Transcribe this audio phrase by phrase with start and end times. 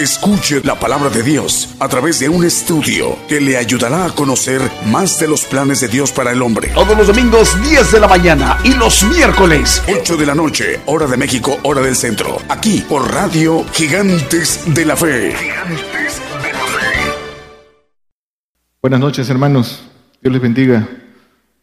[0.00, 4.62] Escuche la palabra de Dios a través de un estudio que le ayudará a conocer
[4.86, 6.70] más de los planes de Dios para el hombre.
[6.74, 11.06] Todos los domingos 10 de la mañana y los miércoles 8 de la noche, hora
[11.06, 12.38] de México, hora del centro.
[12.48, 15.34] Aquí por Radio Gigantes de la Fe.
[15.36, 17.12] Gigantes de la Fe.
[18.80, 19.82] Buenas noches hermanos,
[20.22, 20.88] Dios les bendiga.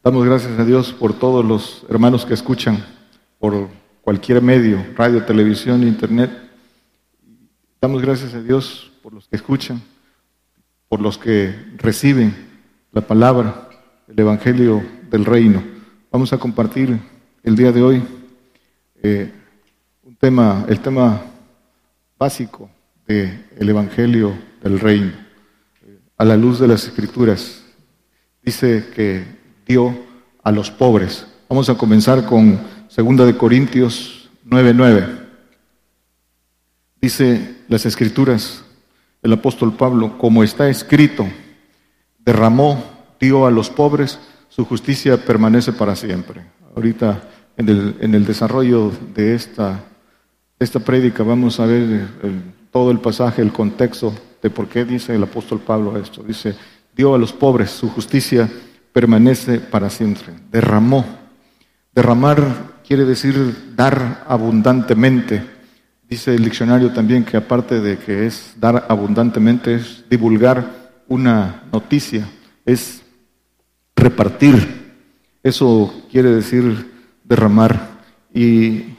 [0.03, 2.85] Damos gracias a Dios por todos los hermanos que escuchan
[3.39, 3.67] por
[4.03, 6.46] cualquier medio, radio, televisión, internet
[7.79, 9.79] Damos gracias a Dios por los que escuchan,
[10.89, 12.33] por los que reciben
[12.91, 13.69] la palabra,
[14.07, 15.63] el Evangelio del Reino.
[16.11, 16.99] Vamos a compartir
[17.43, 18.03] el día de hoy
[19.03, 19.31] eh,
[20.03, 21.21] un tema, el tema
[22.17, 22.67] básico
[23.05, 25.11] del Evangelio del Reino,
[26.17, 27.63] a la luz de las Escrituras.
[28.41, 29.23] Dice que
[29.67, 29.95] dio
[30.41, 31.27] a los pobres.
[31.47, 35.27] Vamos a comenzar con 2 de Corintios 9:9.
[36.99, 38.63] Dice las escrituras,
[39.21, 41.27] el apóstol Pablo, como está escrito,
[42.19, 42.83] derramó,
[43.19, 46.43] dio a los pobres, su justicia permanece para siempre.
[46.75, 47.21] Ahorita
[47.57, 49.83] en el, desarrollo de esta,
[50.59, 52.07] esta prédica vamos a ver
[52.71, 56.23] todo el pasaje, el contexto de por qué dice el apóstol Pablo esto.
[56.23, 56.55] Dice,
[56.95, 58.49] dio a los pobres, su justicia
[58.93, 60.33] permanece para siempre.
[60.51, 61.05] Derramó.
[61.93, 65.56] Derramar quiere decir dar abundantemente
[66.09, 70.65] Dice el diccionario también que aparte de que es dar abundantemente, es divulgar
[71.07, 72.29] una noticia,
[72.65, 73.01] es
[73.95, 74.93] repartir.
[75.43, 76.91] Eso quiere decir
[77.25, 77.97] derramar.
[78.33, 78.95] Y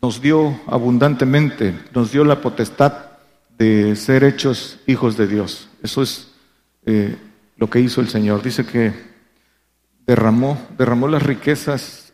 [0.00, 2.92] nos dio abundantemente, nos dio la potestad
[3.58, 5.68] de ser hechos hijos de Dios.
[5.82, 6.28] Eso es
[6.86, 7.16] eh,
[7.56, 8.42] lo que hizo el Señor.
[8.42, 8.92] Dice que
[10.06, 12.12] derramó, derramó las riquezas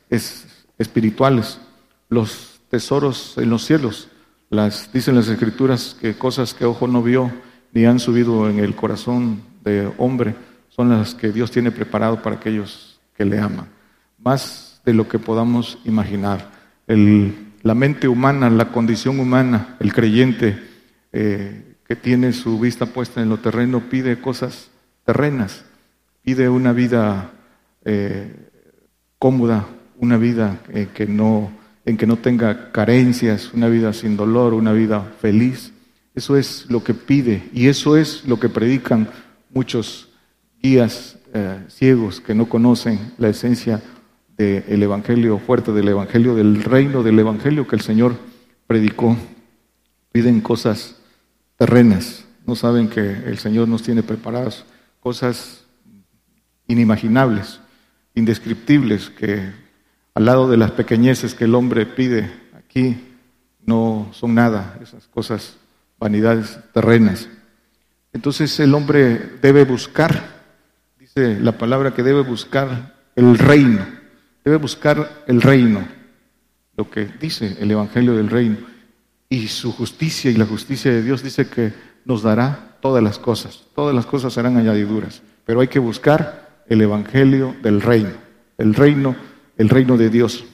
[0.79, 1.61] espirituales,
[2.09, 4.09] los tesoros en los cielos.
[4.51, 7.31] Las, dicen las escrituras que cosas que ojo no vio
[7.73, 10.35] ni han subido en el corazón de hombre
[10.71, 13.69] son las que Dios tiene preparado para aquellos que le aman.
[14.19, 16.51] Más de lo que podamos imaginar.
[16.89, 20.61] El, la mente humana, la condición humana, el creyente
[21.13, 24.69] eh, que tiene su vista puesta en lo terreno pide cosas
[25.05, 25.65] terrenas,
[26.25, 27.31] pide una vida
[27.85, 28.35] eh,
[29.21, 29.65] cómoda,
[29.97, 34.73] una vida eh, que no en que no tenga carencias, una vida sin dolor, una
[34.73, 35.73] vida feliz.
[36.15, 39.09] Eso es lo que pide y eso es lo que predican
[39.51, 40.09] muchos
[40.63, 43.83] guías eh, ciegos que no conocen la esencia
[44.37, 48.17] del Evangelio fuerte, del Evangelio del reino, del Evangelio que el Señor
[48.67, 49.17] predicó.
[50.13, 50.97] Piden cosas
[51.57, 54.65] terrenas, no saben que el Señor nos tiene preparadas
[55.01, 55.65] cosas
[56.67, 57.61] inimaginables,
[58.15, 59.53] indescriptibles, que
[60.15, 62.97] al lado de las pequeñeces que el hombre pide aquí,
[63.67, 65.57] no son nada, esas cosas,
[65.99, 67.29] vanidades terrenas.
[68.13, 70.45] Entonces el hombre debe buscar,
[70.99, 73.85] dice la palabra que debe buscar el reino,
[74.45, 75.87] debe buscar el reino,
[76.77, 78.59] lo que dice el Evangelio del reino,
[79.29, 81.73] y su justicia y la justicia de Dios dice que
[82.05, 86.81] nos dará todas las cosas, todas las cosas serán añadiduras, pero hay que buscar el
[86.83, 88.13] Evangelio del reino,
[88.59, 89.17] el reino
[89.57, 90.45] el reino de Dios.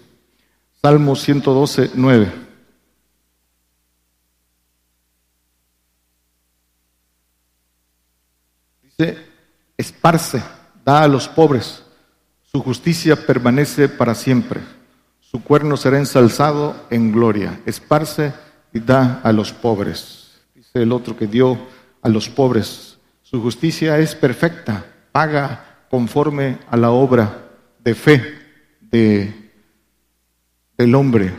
[0.82, 2.32] Salmo 112, 9.
[8.82, 9.18] Dice,
[9.76, 10.42] esparce,
[10.84, 11.84] da a los pobres,
[12.42, 14.60] su justicia permanece para siempre,
[15.20, 18.32] su cuerno será ensalzado en gloria, esparce
[18.72, 20.40] y da a los pobres.
[20.54, 21.58] Dice el otro que dio
[22.02, 28.39] a los pobres, su justicia es perfecta, paga conforme a la obra de fe
[28.90, 29.32] de,
[30.76, 31.32] del hombre.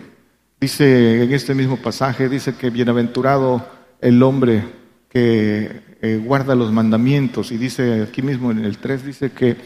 [0.59, 3.68] Dice en este mismo pasaje, dice que bienaventurado
[4.00, 4.63] el hombre
[5.09, 7.51] que eh, guarda los mandamientos.
[7.51, 9.57] Y dice aquí mismo en el 3, dice que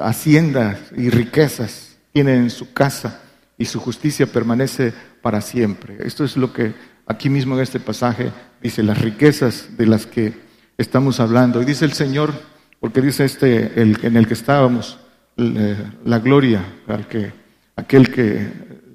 [0.00, 3.20] haciendas y riquezas tiene en su casa
[3.56, 4.92] y su justicia permanece
[5.22, 5.96] para siempre.
[6.00, 6.74] Esto es lo que
[7.06, 8.30] aquí mismo en este pasaje
[8.62, 10.32] dice, las riquezas de las que
[10.78, 11.60] estamos hablando.
[11.60, 12.32] Y dice el Señor,
[12.80, 14.98] porque dice este, el, en el que estábamos,
[15.38, 17.32] la gloria al que,
[17.76, 18.46] aquel que,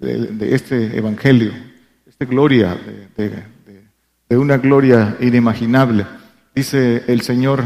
[0.01, 1.51] de, este evangelio,
[2.05, 2.77] esta gloria,
[3.17, 6.05] de, una gloria inimaginable.
[6.53, 7.63] Dice el Señor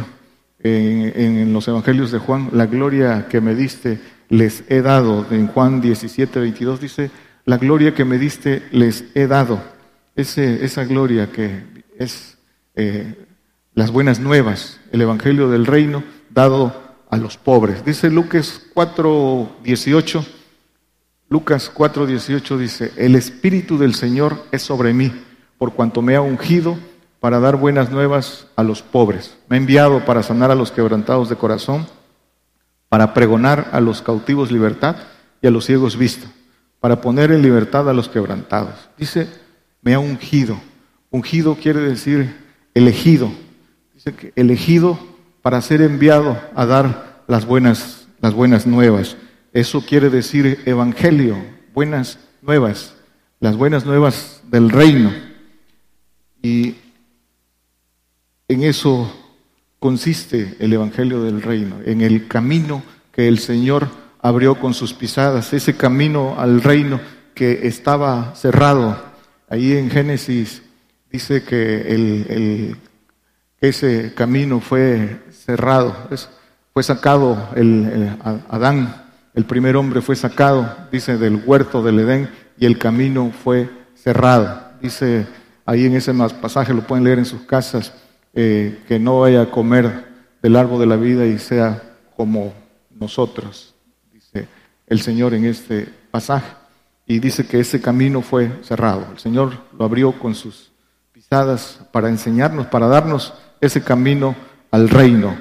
[0.60, 5.26] en, los evangelios de Juan, la gloria que me diste les he dado.
[5.32, 7.10] En Juan 17, 22 dice,
[7.46, 9.62] la gloria que me diste les he dado.
[10.16, 11.64] Ese, esa gloria que
[11.98, 12.38] es
[12.76, 13.16] eh,
[13.74, 17.84] las buenas nuevas, el evangelio del reino dado a los pobres.
[17.86, 20.26] Dice Lucas 4, 18.
[21.30, 25.12] Lucas 4, 18 dice, el Espíritu del Señor es sobre mí,
[25.58, 26.78] por cuanto me ha ungido
[27.20, 29.38] para dar buenas nuevas a los pobres.
[29.50, 31.86] Me ha enviado para sanar a los quebrantados de corazón,
[32.88, 34.96] para pregonar a los cautivos libertad
[35.42, 36.28] y a los ciegos vista,
[36.80, 38.90] para poner en libertad a los quebrantados.
[38.98, 39.28] Dice,
[39.82, 40.58] me ha ungido.
[41.10, 42.38] Ungido quiere decir
[42.74, 43.30] elegido.
[43.94, 44.98] Dice que elegido
[45.48, 49.16] para ser enviado a dar las buenas, las buenas nuevas.
[49.54, 51.38] Eso quiere decir evangelio,
[51.74, 52.96] buenas nuevas,
[53.40, 55.10] las buenas nuevas del reino.
[56.42, 56.76] Y
[58.50, 59.10] en eso
[59.80, 62.84] consiste el Evangelio del Reino, en el camino
[63.14, 63.88] que el Señor
[64.20, 67.00] abrió con sus pisadas, ese camino al reino
[67.34, 69.02] que estaba cerrado.
[69.48, 70.62] Ahí en Génesis
[71.10, 72.76] dice que el,
[73.60, 75.96] ese camino fue cerrado,
[76.74, 78.18] fue sacado el,
[78.50, 82.30] Adán, el primer hombre fue sacado, dice, del huerto del Edén
[82.60, 84.62] y el camino fue cerrado.
[84.82, 85.26] Dice
[85.66, 87.94] ahí en ese pasaje, lo pueden leer en sus casas,
[88.34, 90.06] eh, que no vaya a comer
[90.42, 91.82] del árbol de la vida y sea
[92.18, 92.54] como
[93.00, 93.74] nosotros,
[94.12, 94.50] dice
[94.86, 96.52] el Señor en este pasaje.
[97.06, 99.08] Y dice que ese camino fue cerrado.
[99.14, 100.74] El Señor lo abrió con sus
[101.14, 104.36] pisadas para enseñarnos, para darnos ese camino
[104.72, 105.38] al reino.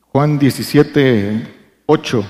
[0.00, 1.46] Juan 17,
[1.86, 2.24] 8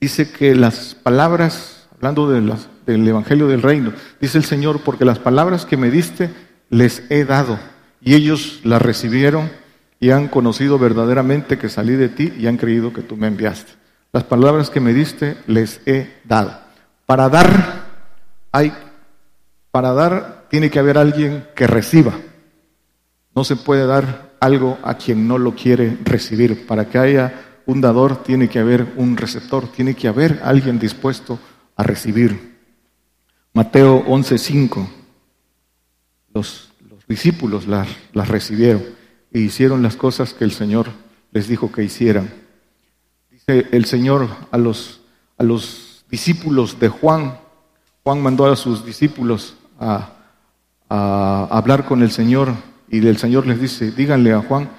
[0.00, 5.04] dice que las palabras, hablando de las, del Evangelio del Reino, dice el Señor, porque
[5.04, 6.30] las palabras que me diste
[6.70, 7.58] les he dado
[8.00, 9.50] y ellos la recibieron
[10.00, 13.72] y han conocido verdaderamente que salí de ti y han creído que tú me enviaste.
[14.12, 16.58] Las palabras que me diste les he dado.
[17.06, 17.86] Para dar
[18.52, 18.72] hay
[19.70, 22.14] para dar tiene que haber alguien que reciba.
[23.34, 26.66] No se puede dar algo a quien no lo quiere recibir.
[26.66, 31.38] Para que haya un dador tiene que haber un receptor, tiene que haber alguien dispuesto
[31.76, 32.56] a recibir.
[33.52, 34.86] Mateo 11:5.
[36.32, 36.70] Los
[37.08, 37.88] discípulos las,
[38.28, 38.82] recibieron
[39.32, 40.88] e hicieron las cosas que el Señor
[41.32, 42.30] les dijo que hicieran.
[43.30, 45.00] Dice el Señor a los,
[45.38, 47.38] a los discípulos de Juan,
[48.02, 50.10] Juan mandó a sus discípulos a,
[50.88, 52.54] a hablar con el Señor
[52.88, 54.70] y el Señor les dice, díganle a Juan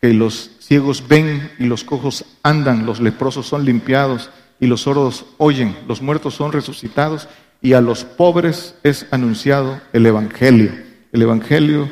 [0.00, 5.26] que los ciegos ven y los cojos andan, los leprosos son limpiados y los sordos
[5.38, 7.28] oyen, los muertos son resucitados
[7.62, 10.72] y a los pobres es anunciado el Evangelio.
[11.12, 11.88] El Evangelio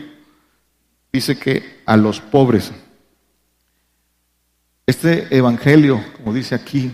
[1.12, 2.72] dice que a los pobres.
[4.86, 6.90] Este Evangelio, como dice aquí,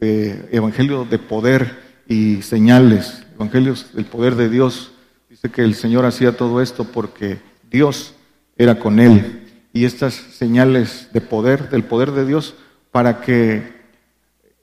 [0.00, 4.92] eh, Evangelio de poder y señales, Evangelios del poder de Dios,
[5.30, 7.40] dice que el Señor hacía todo esto porque
[7.72, 8.14] Dios
[8.56, 9.40] era con él.
[9.72, 12.54] Y estas señales de poder, del poder de Dios,
[12.90, 13.72] para que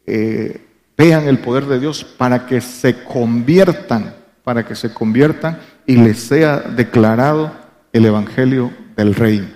[0.05, 0.61] eh,
[0.97, 6.19] vean el poder de Dios, para que se conviertan, para que se conviertan y les
[6.19, 7.51] sea declarado
[7.91, 9.47] el Evangelio del Reino.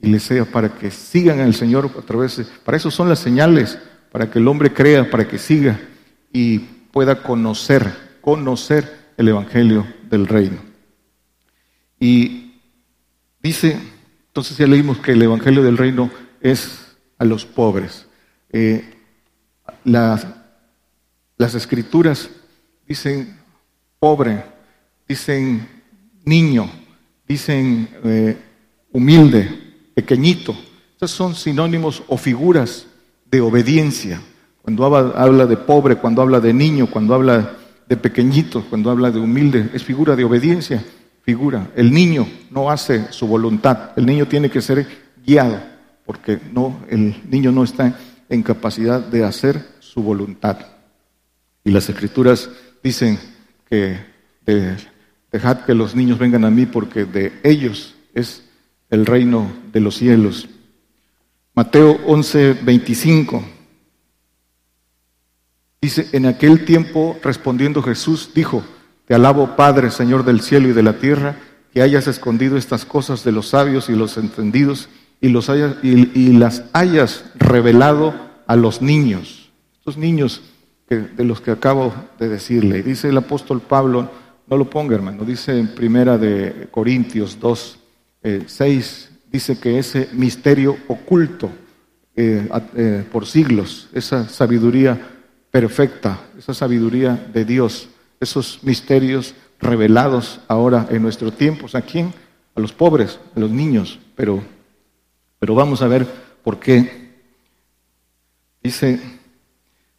[0.00, 2.44] Y les sea para que sigan al Señor a través de...
[2.64, 3.78] Para eso son las señales,
[4.12, 5.80] para que el hombre crea, para que siga
[6.32, 10.58] y pueda conocer, conocer el Evangelio del Reino.
[11.98, 12.43] Y
[13.44, 13.78] dice,
[14.26, 16.10] entonces ya leímos que el Evangelio del Reino
[16.40, 18.06] es a los pobres.
[18.50, 18.82] Eh,
[19.84, 20.26] las,
[21.36, 22.30] las escrituras
[22.88, 23.38] dicen
[24.00, 24.42] pobre,
[25.06, 25.68] dicen
[26.24, 26.70] niño,
[27.28, 28.36] dicen eh,
[28.90, 29.48] humilde,
[29.94, 30.56] pequeñito.
[30.92, 32.86] Estos son sinónimos o figuras
[33.30, 34.22] de obediencia.
[34.62, 39.20] Cuando habla, de pobre, cuando habla de niño, cuando habla de pequeñito, cuando habla de
[39.20, 40.82] humilde, es figura de obediencia,
[41.24, 41.70] figura.
[41.74, 44.86] El niño no hace su voluntad, el niño tiene que ser
[45.24, 45.58] guiado,
[46.04, 50.58] porque no, el niño no está en capacidad de hacer su voluntad.
[51.64, 52.50] Y las escrituras
[52.82, 53.18] dicen
[53.68, 53.98] que
[55.32, 58.44] dejad que los niños vengan a mí porque de ellos es
[58.90, 60.48] el reino de los cielos.
[61.54, 63.44] Mateo 11, 25.
[65.80, 68.62] Dice, en aquel tiempo respondiendo Jesús dijo,
[69.06, 71.36] te alabo Padre, Señor del cielo y de la tierra,
[71.72, 74.88] que hayas escondido estas cosas de los sabios y los entendidos
[75.20, 78.14] y, los hayas, y, las hayas revelado
[78.46, 79.50] a los niños.
[79.78, 80.42] Estos niños
[80.88, 82.82] de los que acabo de decirle.
[82.82, 84.10] Dice el apóstol Pablo,
[84.46, 85.24] no lo ponga, hermano.
[85.24, 87.78] Dice en primera de Corintios 2,
[88.46, 91.50] 6, dice que ese misterio oculto
[92.16, 94.96] eh, eh, por siglos, esa sabiduría
[95.50, 97.88] perfecta, esa sabiduría de Dios,
[98.24, 101.66] esos misterios revelados ahora en nuestro tiempo.
[101.72, 102.12] ¿A quién?
[102.54, 104.42] A los pobres, a los niños, pero,
[105.38, 106.06] pero vamos a ver
[106.42, 107.04] por qué.
[108.62, 109.00] Dice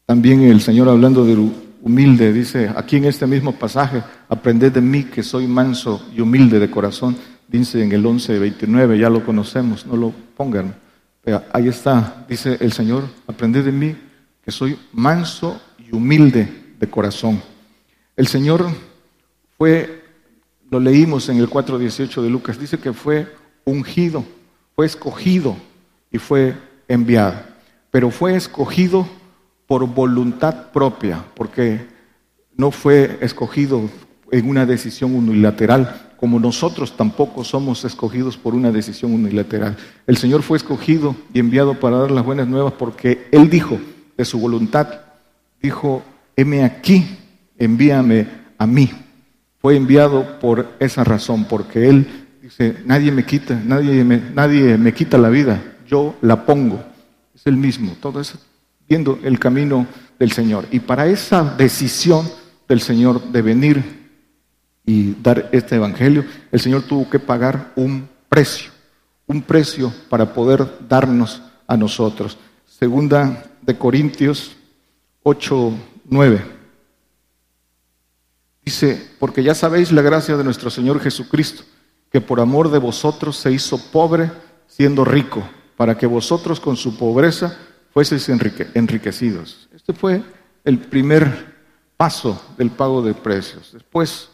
[0.05, 1.51] también el Señor hablando del
[1.82, 6.60] humilde, dice aquí en este mismo pasaje, aprended de mí que soy manso y humilde
[6.60, 7.15] de corazón,
[7.48, 10.75] dice en el 11.29, ya lo conocemos, no lo pongan.
[11.24, 13.96] Pero ahí está, dice el Señor, aprended de mí
[14.44, 17.41] que soy manso y humilde de corazón.
[18.15, 18.65] El Señor
[19.57, 20.03] fue,
[20.69, 23.27] lo leímos en el 4.18 de Lucas, dice que fue
[23.65, 24.24] ungido,
[24.75, 25.57] fue escogido
[26.12, 26.55] y fue
[26.88, 27.36] enviado.
[27.91, 29.07] Pero fue escogido
[29.67, 31.88] por voluntad propia, porque
[32.55, 33.89] no fue escogido
[34.31, 39.75] en una decisión unilateral, como nosotros tampoco somos escogidos por una decisión unilateral.
[40.07, 43.77] El Señor fue escogido y enviado para dar las buenas nuevas porque Él dijo
[44.15, 44.88] de su voluntad,
[45.62, 46.01] dijo,
[46.38, 47.05] heme aquí,
[47.57, 48.89] envíame a mí.
[49.59, 52.07] Fue enviado por esa razón, porque Él
[52.41, 56.83] dice, nadie me quita, nadie me, nadie me quita la vida, yo la pongo.
[57.33, 58.38] Es el mismo, todo eso
[58.88, 59.88] viendo el camino
[60.19, 60.65] del Señor.
[60.71, 62.29] Y para esa decisión
[62.67, 64.05] del Señor de venir
[64.85, 68.71] y dar este Evangelio, el Señor tuvo que pagar un precio,
[69.27, 72.38] un precio para poder darnos a nosotros.
[72.65, 74.55] Segunda de Corintios
[75.24, 75.74] 8,
[76.09, 76.54] 9.
[78.65, 81.62] Dice, porque ya sabéis la gracia de nuestro Señor Jesucristo,
[82.12, 84.31] que por amor de vosotros se hizo pobre
[84.65, 87.55] siendo rico, para que vosotros con su pobreza
[87.93, 88.27] fueseis
[88.74, 89.69] enriquecidos.
[89.72, 90.24] Este fue
[90.63, 91.53] el primer
[91.95, 93.72] paso del pago de precios.
[93.72, 94.29] Después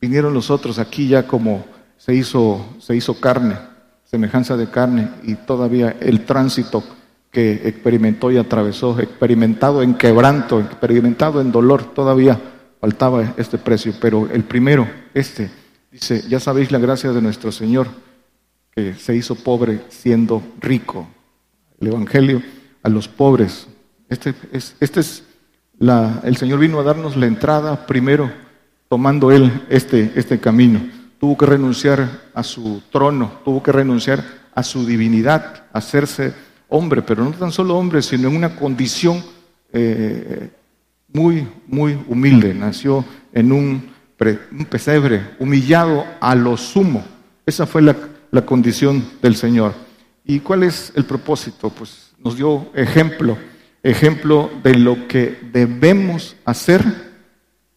[0.00, 1.64] vinieron los otros aquí ya como
[1.98, 3.56] se hizo, se hizo carne,
[4.04, 6.82] semejanza de carne, y todavía el tránsito
[7.30, 12.40] que experimentó y atravesó, experimentado en quebranto, experimentado en dolor, todavía
[12.80, 15.50] faltaba este precio, pero el primero, este,
[15.92, 17.88] dice, ya sabéis la gracia de nuestro Señor,
[18.74, 21.06] que se hizo pobre siendo rico.
[21.78, 22.42] El Evangelio
[22.82, 23.68] a los pobres.
[24.08, 25.24] Este es, este es
[25.78, 28.30] la, el Señor vino a darnos la entrada primero,
[28.88, 30.80] tomando Él este, este camino.
[31.18, 36.32] Tuvo que renunciar a su trono, tuvo que renunciar a su divinidad, hacerse
[36.68, 39.22] hombre, pero no tan solo hombre, sino en una condición
[39.72, 40.50] eh,
[41.12, 42.54] muy, muy humilde.
[42.54, 43.90] Nació en un,
[44.68, 47.04] pesebre, humillado a lo sumo.
[47.46, 47.96] Esa fue la,
[48.30, 49.74] la condición del Señor.
[50.24, 51.70] ¿Y cuál es el propósito?
[51.70, 53.38] Pues nos dio ejemplo,
[53.82, 56.84] ejemplo de lo que debemos hacer,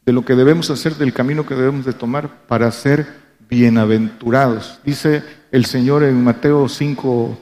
[0.06, 3.08] de lo que debemos hacer, del camino que debemos de tomar para ser
[3.50, 4.80] bienaventurados.
[4.84, 7.38] Dice el Señor en Mateo 5,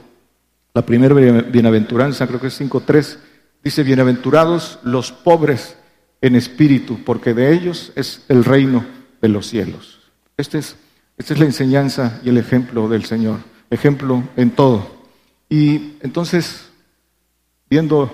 [0.74, 3.18] la primera bienaventuranza, creo que es 5.3,
[3.64, 5.76] dice, bienaventurados los pobres
[6.22, 8.86] en espíritu, porque de ellos es el reino
[9.20, 10.00] de los cielos.
[10.36, 10.76] Este es,
[11.18, 15.02] esta es la enseñanza y el ejemplo del Señor, ejemplo en todo.
[15.50, 16.70] Y entonces,
[17.68, 18.10] viendo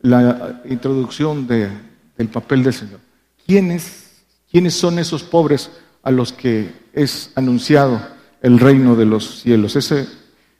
[0.00, 3.00] la introducción del papel del Señor,
[3.46, 5.70] ¿quiénes, ¿quiénes son esos pobres
[6.02, 8.00] a los que es anunciado
[8.40, 9.76] el reino de los cielos?
[9.76, 10.08] Ese,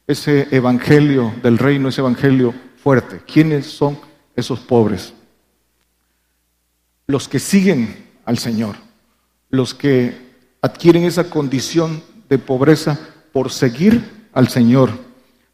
[0.07, 3.23] ese evangelio del reino, ese evangelio fuerte.
[3.26, 3.99] ¿Quiénes son
[4.37, 5.14] esos pobres?
[7.10, 8.76] Los que siguen al Señor,
[9.50, 10.14] los que
[10.62, 12.98] adquieren esa condición de pobreza
[13.32, 14.90] por seguir al Señor,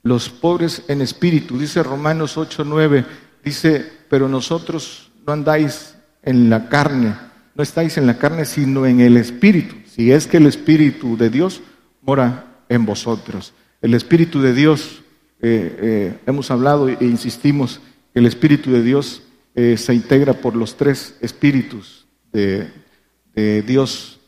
[0.02, 3.04] los pobres en espíritu, dice Romanos 8, 9,
[3.44, 7.16] dice, pero nosotros no andáis en la carne,
[7.54, 11.30] no estáis en la carne, sino en el espíritu, si es que el espíritu de
[11.30, 11.62] Dios
[12.02, 13.54] mora en vosotros.
[13.80, 15.02] El espíritu de Dios,
[15.40, 17.80] eh, eh, hemos hablado e insistimos,
[18.14, 19.22] el espíritu de Dios
[19.56, 22.70] eh, se integra por los tres espíritus de,
[23.66, 24.20] Dios,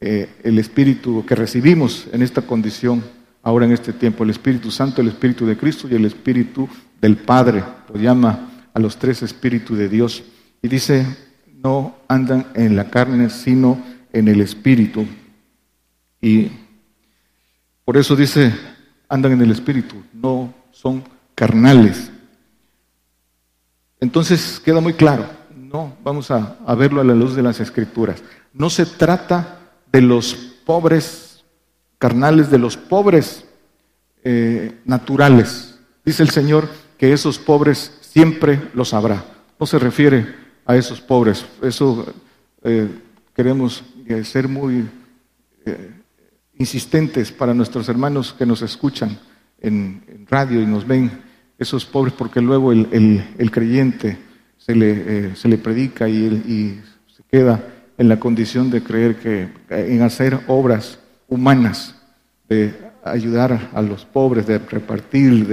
[0.00, 3.02] eh, el espíritu que recibimos en esta condición
[3.42, 6.68] ahora en este tiempo, el Espíritu Santo, el Espíritu de Cristo y el Espíritu
[7.00, 10.22] del Padre, lo llama a los tres espíritus de Dios.
[10.62, 11.06] Y dice,
[11.62, 13.82] no andan en la carne, sino
[14.12, 15.06] en el Espíritu.
[16.20, 16.48] Y
[17.84, 18.52] por eso dice,
[19.08, 21.02] andan en el Espíritu, no son
[21.34, 22.10] carnales.
[24.00, 28.22] Entonces queda muy claro, no, vamos a, verlo a la luz de las escrituras.
[28.52, 29.58] No se trata
[29.92, 31.44] de los pobres
[31.98, 33.44] carnales, de los pobres
[34.24, 35.78] eh, naturales.
[36.04, 39.24] Dice el Señor que esos pobres siempre los habrá.
[39.58, 41.44] No se refiere a esos pobres.
[41.62, 42.12] Eso
[42.64, 42.88] eh,
[43.34, 44.88] queremos eh, ser muy
[46.60, 49.18] insistentes para nuestros hermanos que nos escuchan
[49.60, 51.10] en, radio y nos ven,
[51.60, 54.18] esos pobres, porque luego el, creyente
[54.56, 56.80] se le, eh, se le predica y, y
[57.14, 57.62] se queda
[57.98, 60.98] en la condición de creer que en hacer obras
[61.28, 61.94] humanas,
[62.48, 62.74] de
[63.04, 65.46] ayudar a los pobres, de repartir,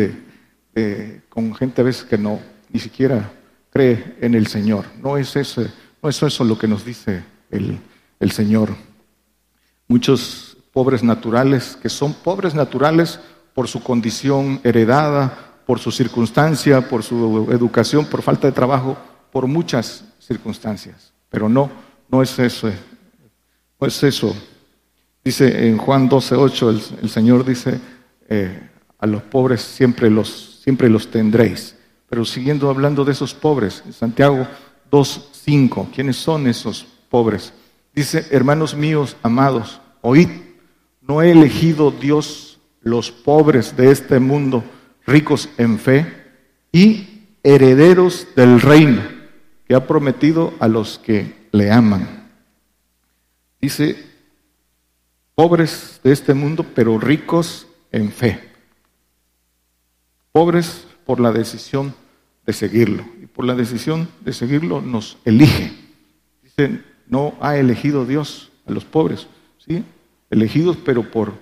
[0.73, 2.39] de, con gente a veces que no
[2.71, 3.31] ni siquiera
[3.69, 4.85] cree en el Señor.
[5.03, 5.65] No es eso,
[6.01, 7.21] no es eso lo que nos dice
[7.51, 7.77] el,
[8.19, 8.69] el Señor.
[9.89, 13.19] Muchos pobres naturales, que son pobres naturales
[13.53, 18.97] por su condición heredada, por su circunstancia, por su educación, por falta de trabajo,
[19.31, 21.13] por muchas circunstancias.
[21.29, 21.69] Pero no,
[22.09, 22.71] no es eso.
[23.79, 24.35] No es eso.
[25.23, 27.79] Dice en Juan 12:8, el, el Señor dice,
[28.29, 31.75] eh, a los pobres siempre los, siempre los tendréis.
[32.09, 34.47] Pero siguiendo hablando de esos pobres, en Santiago
[34.89, 37.51] 2:5, ¿quiénes son esos pobres?
[37.93, 40.29] Dice, hermanos míos, amados, oíd,
[41.01, 44.63] no he elegido Dios los pobres de este mundo,
[45.07, 46.05] ricos en fe
[46.71, 47.07] y
[47.41, 49.01] herederos del reino
[49.65, 52.29] que ha prometido a los que le aman.
[53.59, 54.05] Dice,
[55.33, 58.39] pobres de este mundo, pero ricos en fe.
[60.31, 61.95] Pobres por la decisión
[62.45, 63.03] de seguirlo.
[63.21, 65.73] Y por la decisión de seguirlo nos elige.
[66.43, 69.27] Dice, no ha elegido Dios a los pobres,
[69.65, 69.83] ¿sí?
[70.29, 71.33] Elegidos, pero por,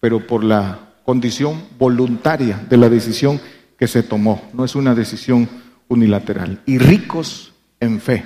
[0.00, 3.40] pero por la condición voluntaria de la decisión
[3.78, 4.50] que se tomó.
[4.52, 5.48] No es una decisión
[5.88, 6.60] unilateral.
[6.66, 8.24] Y ricos en fe,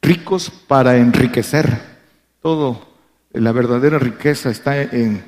[0.00, 1.68] ricos para enriquecer.
[2.40, 2.88] Todo,
[3.32, 5.22] la verdadera riqueza está en,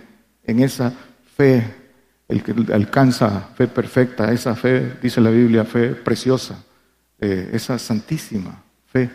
[0.45, 0.93] en esa
[1.37, 1.75] fe,
[2.29, 6.65] el que alcanza fe perfecta, esa fe, dice la Biblia, fe preciosa,
[7.21, 9.11] eh, esa santísima fe,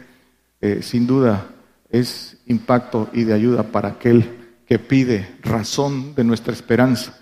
[0.62, 1.48] eh, sin duda
[1.89, 4.29] es impacto y de ayuda para aquel
[4.67, 7.17] que pide razón de nuestra esperanza.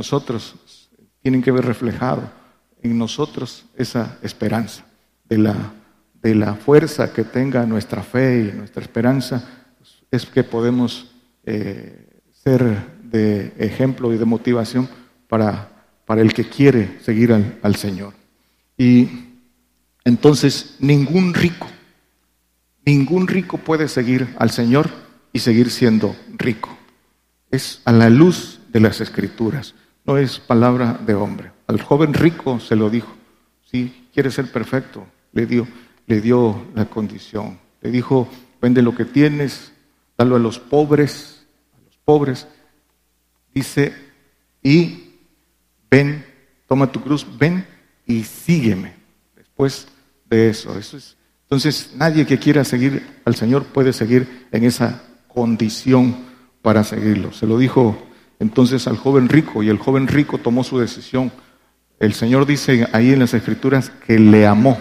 [0.00, 0.54] Nosotros
[1.22, 2.22] tienen que ver reflejado
[2.82, 4.86] en nosotros esa esperanza
[5.28, 5.54] de la
[6.22, 9.42] de la fuerza que tenga nuestra fe y nuestra esperanza,
[10.10, 11.10] es que podemos
[11.44, 12.62] eh, ser
[13.04, 14.88] de ejemplo y de motivación
[15.28, 15.70] para,
[16.06, 18.14] para el que quiere seguir al, al Señor.
[18.76, 19.08] Y
[20.04, 21.66] entonces ningún rico,
[22.84, 24.90] ningún rico puede seguir al Señor
[25.32, 26.76] y seguir siendo rico.
[27.50, 31.52] Es a la luz de las escrituras, no es palabra de hombre.
[31.66, 33.14] Al joven rico se lo dijo,
[33.70, 35.66] si quiere ser perfecto, le dio,
[36.06, 37.58] le dio la condición.
[37.80, 38.28] Le dijo,
[38.60, 39.72] vende lo que tienes,
[40.18, 42.46] dalo a los pobres, a los pobres.
[43.54, 43.94] Dice,
[44.62, 45.14] y
[45.90, 46.24] ven,
[46.66, 47.66] toma tu cruz, ven
[48.06, 48.94] y sígueme.
[49.36, 49.88] Después
[50.28, 51.16] de eso, eso es.
[51.42, 56.16] Entonces, nadie que quiera seguir al Señor puede seguir en esa condición
[56.62, 57.32] para seguirlo.
[57.32, 58.09] Se lo dijo
[58.40, 61.30] entonces al joven rico y el joven rico tomó su decisión.
[62.00, 64.76] El Señor dice ahí en las Escrituras que le amó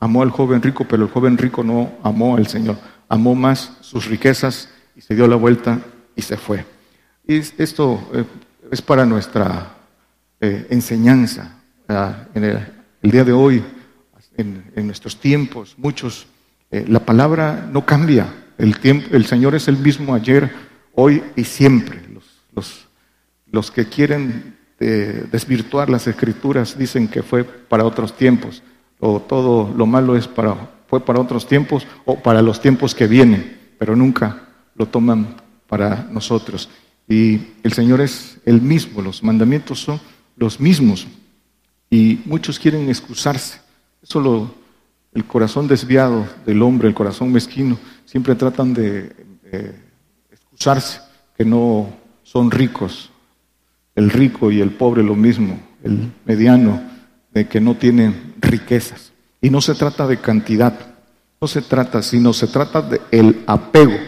[0.00, 4.06] amó al joven rico, pero el joven rico no amó al Señor, amó más sus
[4.06, 5.80] riquezas y se dio la vuelta
[6.14, 6.64] y se fue.
[7.26, 8.24] Y esto eh,
[8.70, 9.74] es para nuestra
[10.40, 11.54] eh, enseñanza.
[12.34, 13.64] En el, día de hoy,
[14.36, 16.26] en, nuestros tiempos, muchos,
[16.70, 18.26] eh, la palabra no cambia.
[18.58, 20.52] El, tiempo, el Señor es el mismo ayer,
[20.94, 22.02] hoy y siempre.
[22.54, 22.87] Los,
[23.50, 28.62] los que quieren desvirtuar las escrituras dicen que fue para otros tiempos
[29.00, 30.56] o todo lo malo es para,
[30.86, 36.08] fue para otros tiempos o para los tiempos que vienen, pero nunca lo toman para
[36.10, 36.68] nosotros.
[37.08, 40.00] Y el Señor es el mismo, los mandamientos son
[40.36, 41.06] los mismos.
[41.90, 43.60] Y muchos quieren excusarse.
[44.02, 44.54] Eso lo,
[45.14, 49.12] el corazón desviado del hombre, el corazón mezquino, siempre tratan de
[50.30, 51.00] excusarse,
[51.36, 51.88] que no
[52.22, 53.10] son ricos.
[53.98, 56.80] El rico y el pobre lo mismo, el mediano
[57.34, 59.10] de que no tienen riquezas.
[59.40, 60.94] Y no se trata de cantidad,
[61.40, 63.98] no se trata, sino se trata de el apego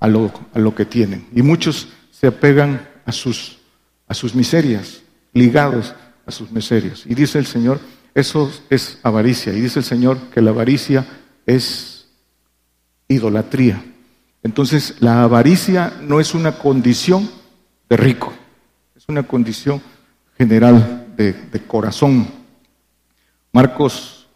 [0.00, 1.28] a lo, a lo que tienen.
[1.32, 3.58] Y muchos se apegan a sus,
[4.08, 5.00] a sus miserias,
[5.32, 5.94] ligados
[6.26, 7.06] a sus miserias.
[7.06, 7.78] Y dice el Señor,
[8.16, 9.52] eso es avaricia.
[9.52, 11.06] Y dice el Señor que la avaricia
[11.46, 12.08] es
[13.06, 13.80] idolatría.
[14.42, 17.30] Entonces, la avaricia no es una condición
[17.88, 18.32] de rico,
[19.10, 19.82] una condición
[20.38, 21.34] general de,
[21.66, 22.28] corazón.
[23.52, 24.28] Marcos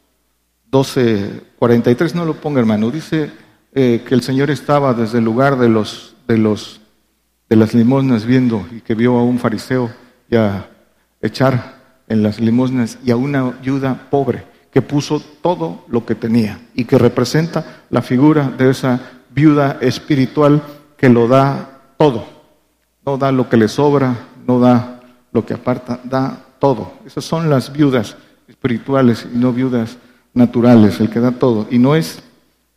[0.71, 3.31] 12, 43, no lo ponga hermano, dice
[3.73, 6.81] eh, que el Señor estaba desde el lugar de, los, de, los,
[7.49, 9.91] de las limosnas viendo y que vio a un fariseo
[10.29, 10.69] ya
[11.23, 16.59] echar en las limosnas y a una viuda pobre que puso todo lo que tenía
[16.75, 20.63] y que representa la figura de esa viuda espiritual
[20.97, 22.27] que lo da todo.
[23.07, 25.01] no da lo que le sobra, no da
[25.33, 26.95] lo que aparta, da todo.
[27.05, 28.17] Esas son las viudas
[28.49, 29.97] espirituales y no viudas
[30.33, 31.67] naturales, el que da todo.
[31.71, 32.23] Y no es,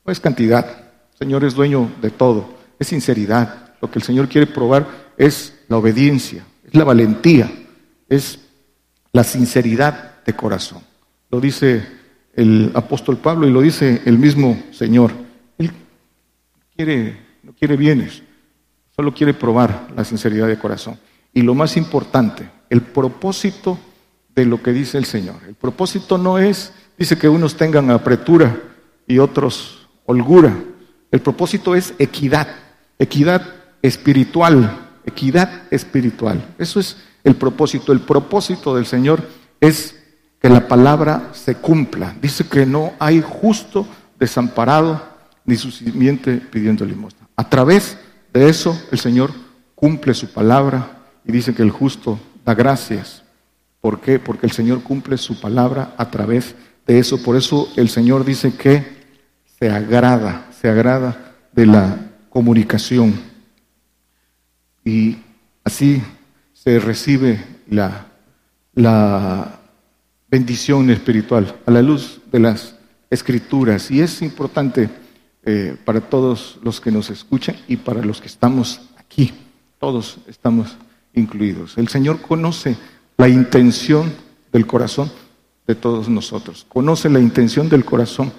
[0.06, 0.66] no es cantidad.
[1.14, 2.50] El Señor es dueño de todo,
[2.80, 3.74] es sinceridad.
[3.82, 7.52] Lo que el Señor quiere probar es la obediencia, es la valentía,
[8.10, 8.40] es
[9.12, 10.82] la sinceridad de corazón.
[11.30, 11.86] Lo dice
[12.34, 15.12] el apóstol Pablo y lo dice el mismo Señor.
[15.58, 15.72] Él
[16.76, 18.22] quiere, no quiere bienes,
[18.96, 20.98] solo quiere probar la sinceridad de corazón.
[21.38, 23.78] Y lo más importante, el propósito
[24.34, 25.36] de lo que dice el Señor.
[25.48, 28.60] El propósito no es, dice que unos tengan apretura
[29.06, 30.58] y otros holgura.
[31.12, 32.48] El propósito es equidad,
[32.98, 33.44] equidad
[33.84, 36.56] espiritual, equidad espiritual.
[36.58, 37.92] Eso es el propósito.
[37.92, 39.22] El propósito del Señor
[39.62, 39.96] es
[40.42, 42.16] que la palabra se cumpla.
[42.20, 43.86] Dice que no hay justo
[44.18, 45.08] desamparado
[45.46, 47.30] ni su simiente pidiendo limosna.
[47.36, 47.96] A través
[48.34, 49.30] de eso el Señor
[49.76, 50.97] cumple su palabra
[51.28, 53.22] y dice que el justo da gracias.
[53.82, 54.18] ¿Por qué?
[54.18, 56.56] Porque el Señor cumple su palabra a través
[56.88, 57.22] de eso.
[57.22, 58.84] Por eso el Señor dice que
[59.60, 61.98] se agrada, se agrada de la
[62.30, 63.20] comunicación.
[64.86, 65.18] Y
[65.66, 66.02] así
[66.54, 68.08] se recibe la,
[68.74, 69.60] la
[70.30, 72.76] bendición espiritual a la luz de las
[73.10, 73.92] escrituras.
[73.92, 74.90] Y es importante
[75.44, 79.34] eh, para todos los que nos escuchan y para los que estamos aquí.
[79.78, 80.78] Todos estamos
[81.18, 81.78] incluidos.
[81.78, 82.78] El Señor conoce
[83.18, 84.14] la intención
[84.52, 85.12] del corazón
[85.66, 86.66] de todos nosotros.
[86.70, 88.32] Conoce la intención del corazón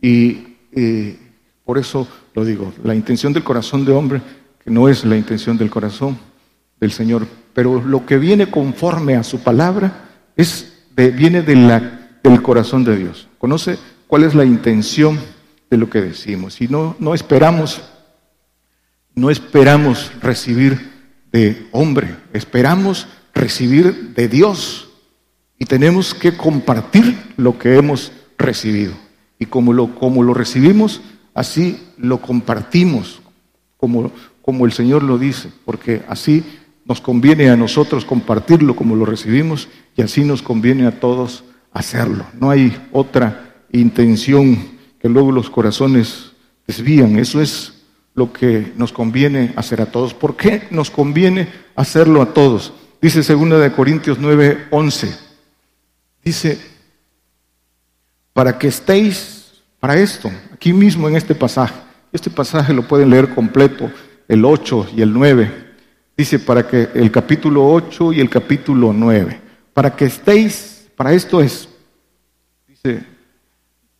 [0.00, 1.18] y eh,
[1.64, 4.22] por eso lo digo, la intención del corazón de hombre,
[4.64, 6.18] que no es la intención del corazón
[6.80, 10.66] del Señor, pero lo que viene conforme a su palabra es
[10.96, 13.28] viene de la, del corazón de Dios.
[13.38, 15.18] Conoce cuál es la intención
[15.70, 16.60] de lo que decimos.
[16.60, 17.80] Y no, no esperamos,
[19.14, 20.89] no esperamos recibir
[21.32, 24.88] de hombre, esperamos recibir de Dios.
[25.58, 28.94] Y tenemos que compartir lo que hemos recibido.
[29.38, 31.00] Y como lo, como lo recibimos,
[31.34, 33.20] así lo compartimos,
[33.76, 34.10] como,
[34.42, 36.44] como el Señor lo dice, porque así
[36.84, 42.26] nos conviene a nosotros compartirlo como lo recibimos y así nos conviene a todos hacerlo.
[42.38, 44.58] No hay otra intención
[44.98, 46.32] que luego los corazones
[46.66, 47.18] desvían.
[47.18, 47.79] Eso es
[48.20, 50.12] lo que nos conviene hacer a todos.
[50.12, 52.74] ¿Por qué nos conviene hacerlo a todos?
[53.00, 55.16] Dice 2 de Corintios 9, 11.
[56.22, 56.60] Dice,
[58.34, 61.74] para que estéis para esto, aquí mismo en este pasaje.
[62.12, 63.90] Este pasaje lo pueden leer completo,
[64.28, 65.70] el 8 y el 9
[66.20, 69.40] Dice, para que el capítulo 8 y el capítulo 9,
[69.72, 71.66] para que estéis, para esto es,
[72.68, 73.02] dice,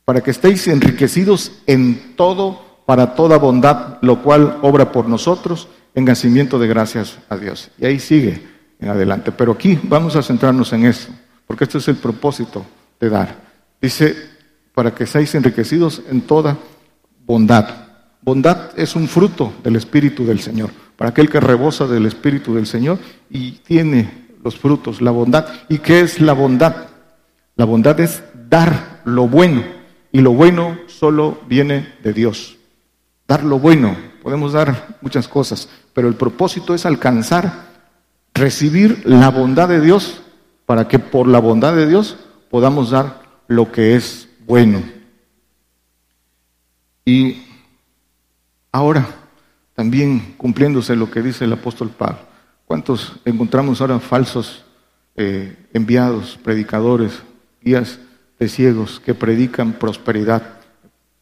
[0.05, 6.07] para que estéis enriquecidos en todo, para toda bondad, lo cual obra por nosotros en
[6.07, 7.71] nacimiento de gracias a Dios.
[7.79, 8.43] Y ahí sigue
[8.81, 9.31] en adelante.
[9.31, 11.13] Pero aquí vamos a centrarnos en esto,
[11.47, 12.67] porque esto es el propósito
[12.99, 13.37] de dar.
[13.81, 14.17] Dice,
[14.75, 16.59] para que seáis enriquecidos en toda
[17.25, 17.69] bondad.
[18.23, 22.67] Bondad es un fruto del Espíritu del Señor para aquel que rebosa del Espíritu del
[22.67, 22.99] Señor
[23.31, 25.47] y tiene los frutos, la bondad.
[25.69, 26.89] ¿Y qué es la bondad?
[27.55, 29.63] La bondad es dar lo bueno
[30.11, 32.57] y lo bueno solo viene de Dios.
[33.31, 37.69] Dar lo bueno, podemos dar muchas cosas, pero el propósito es alcanzar,
[38.35, 40.21] recibir la bondad de Dios
[40.67, 42.17] para que por la bondad de Dios
[42.51, 44.83] podamos dar lo que es bueno.
[47.05, 47.45] Y
[48.73, 49.07] ahora,
[49.77, 52.19] también cumpliéndose lo que dice el apóstol Pablo.
[52.67, 54.65] ¿Cuántos encontramos ahora falsos
[55.15, 57.23] eh, enviados, predicadores,
[57.63, 58.01] guías
[58.41, 60.60] de ciegos que predican prosperidad?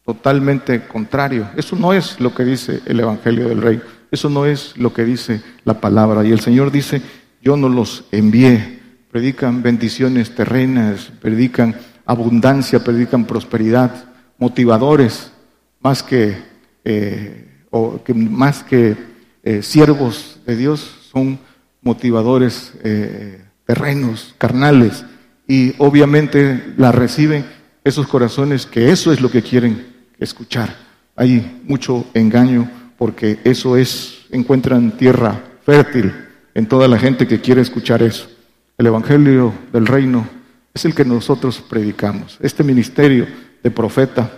[0.09, 1.47] Totalmente contrario.
[1.55, 3.79] Eso no es lo que dice el Evangelio del Rey.
[4.09, 6.25] Eso no es lo que dice la palabra.
[6.25, 7.03] Y el Señor dice,
[7.43, 8.79] yo no los envié.
[9.11, 11.75] Predican bendiciones terrenas, predican
[12.07, 14.05] abundancia, predican prosperidad,
[14.39, 15.31] motivadores,
[15.79, 16.37] más que
[16.85, 18.97] eh, o que más que
[19.43, 21.37] eh, siervos de Dios son
[21.83, 25.05] motivadores eh, terrenos, carnales,
[25.47, 27.45] y obviamente la reciben
[27.83, 30.75] esos corazones que eso es lo que quieren escuchar.
[31.15, 36.13] Hay mucho engaño porque eso es, encuentran tierra fértil
[36.53, 38.29] en toda la gente que quiere escuchar eso.
[38.77, 40.27] El Evangelio del Reino
[40.73, 42.37] es el que nosotros predicamos.
[42.41, 43.27] Este ministerio
[43.61, 44.31] de profeta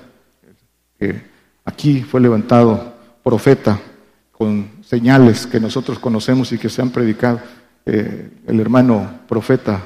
[1.00, 1.22] que
[1.66, 3.80] aquí fue levantado profeta
[4.32, 7.40] con señales que nosotros conocemos y que se han predicado.
[7.86, 9.82] Eh, el hermano profeta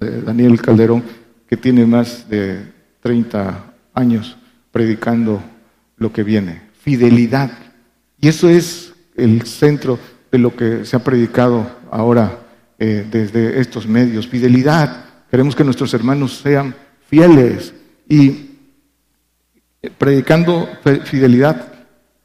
[0.00, 1.02] eh, Daniel Calderón,
[1.48, 2.66] que tiene más de
[3.00, 3.64] 30
[3.94, 4.36] años
[4.72, 5.42] predicando
[5.96, 6.62] lo que viene.
[6.80, 7.52] Fidelidad.
[8.20, 9.98] Y eso es el centro
[10.30, 12.40] de lo que se ha predicado ahora
[12.78, 14.26] eh, desde estos medios.
[14.26, 15.04] Fidelidad.
[15.30, 16.74] Queremos que nuestros hermanos sean
[17.08, 17.72] fieles
[18.08, 18.50] y
[19.98, 20.68] predicando
[21.04, 21.72] fidelidad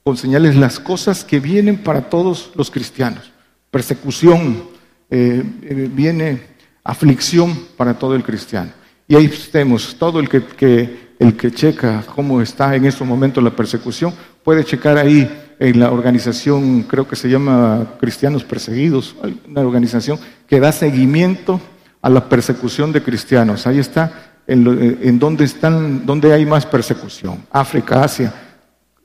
[0.03, 3.31] con señales las cosas que vienen para todos los cristianos.
[3.69, 4.63] Persecución,
[5.10, 6.41] eh, eh, viene
[6.83, 8.71] aflicción para todo el cristiano.
[9.07, 13.56] Y ahí estemos, todo el que, el que checa cómo está en estos momentos la
[13.56, 19.15] persecución, puede checar ahí en la organización, creo que se llama Cristianos Perseguidos,
[19.47, 21.60] una organización que da seguimiento
[22.01, 23.65] a la persecución de cristianos.
[23.65, 28.34] Ahí está en, en donde están, donde hay más persecución, África, Asia.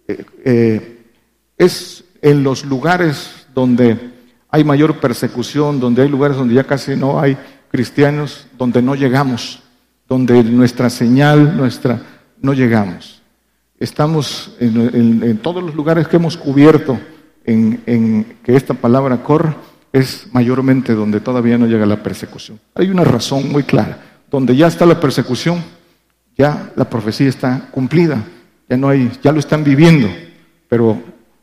[0.07, 0.99] Eh, eh,
[1.57, 4.13] es en los lugares donde
[4.51, 7.37] hay mayor persecución, donde hay lugares donde ya casi no hay
[7.71, 9.62] cristianos, donde no llegamos,
[10.13, 11.99] donde nuestra señal, nuestra,
[12.43, 13.23] no llegamos.
[13.79, 17.01] Estamos en, todos los lugares que hemos cubierto
[17.47, 19.57] en, en que esta palabra corra,
[19.91, 22.61] es mayormente donde todavía no llega la persecución.
[22.75, 24.21] Hay una razón muy clara.
[24.31, 25.63] Donde ya está la persecución,
[26.37, 28.23] ya la profecía está cumplida,
[28.69, 30.09] ya no hay, ya lo están viviendo,
[30.69, 31.01] pero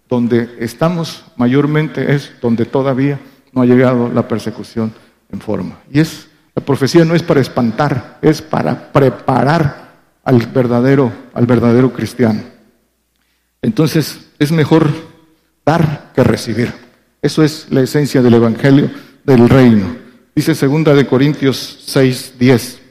[0.08, 3.20] donde estamos mayormente es donde todavía
[3.52, 4.94] no ha llegado la persecución
[5.32, 5.80] en forma.
[5.92, 6.29] Y es
[6.60, 9.92] la profecía no es para espantar, es para preparar
[10.26, 12.42] al verdadero al verdadero cristiano.
[13.62, 14.92] Entonces, es mejor
[15.66, 16.74] dar que recibir.
[17.22, 18.92] Eso es la esencia del evangelio
[19.24, 19.96] del reino.
[20.36, 22.82] Dice segunda de Corintios 6, 10.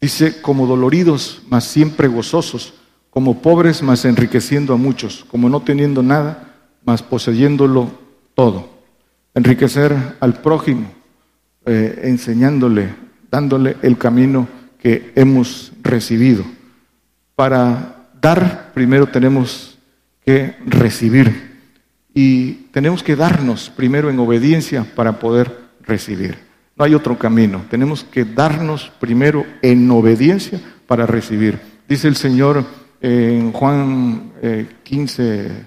[0.00, 2.74] Dice, como doloridos, mas siempre gozosos,
[3.10, 7.90] como pobres, mas enriqueciendo a muchos, como no teniendo nada, mas poseyéndolo
[8.36, 8.75] todo.
[9.36, 10.90] Enriquecer al prójimo,
[11.66, 12.88] eh, enseñándole,
[13.30, 16.42] dándole el camino que hemos recibido.
[17.34, 19.78] Para dar, primero tenemos
[20.24, 21.58] que recibir.
[22.14, 26.38] Y tenemos que darnos primero en obediencia para poder recibir.
[26.74, 27.66] No hay otro camino.
[27.68, 31.60] Tenemos que darnos primero en obediencia para recibir.
[31.86, 32.64] Dice el Señor
[33.02, 34.32] en Juan
[34.82, 35.64] 15, eh,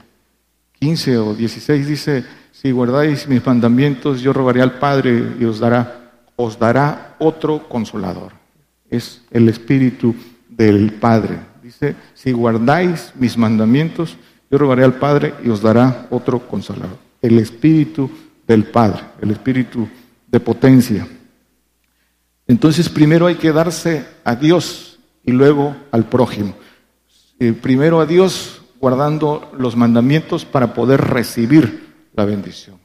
[0.80, 2.26] 15 o 16, dice,
[2.62, 8.34] si guardáis mis mandamientos, yo rogaré al Padre y os dará, otro consolador.
[8.90, 10.14] Es el Espíritu
[10.50, 11.40] del Padre.
[11.64, 14.18] Dice, si guardáis mis mandamientos,
[14.52, 16.98] yo rogaré al Padre y os dará otro consolador.
[17.22, 18.12] El Espíritu
[18.46, 19.88] del Padre, el Espíritu
[20.28, 21.08] de potencia.
[22.46, 26.56] Entonces primero hay que darse a Dios y luego al prójimo.
[27.40, 32.78] Eh, primero a Dios guardando los mandamientos para poder recibir la bendición.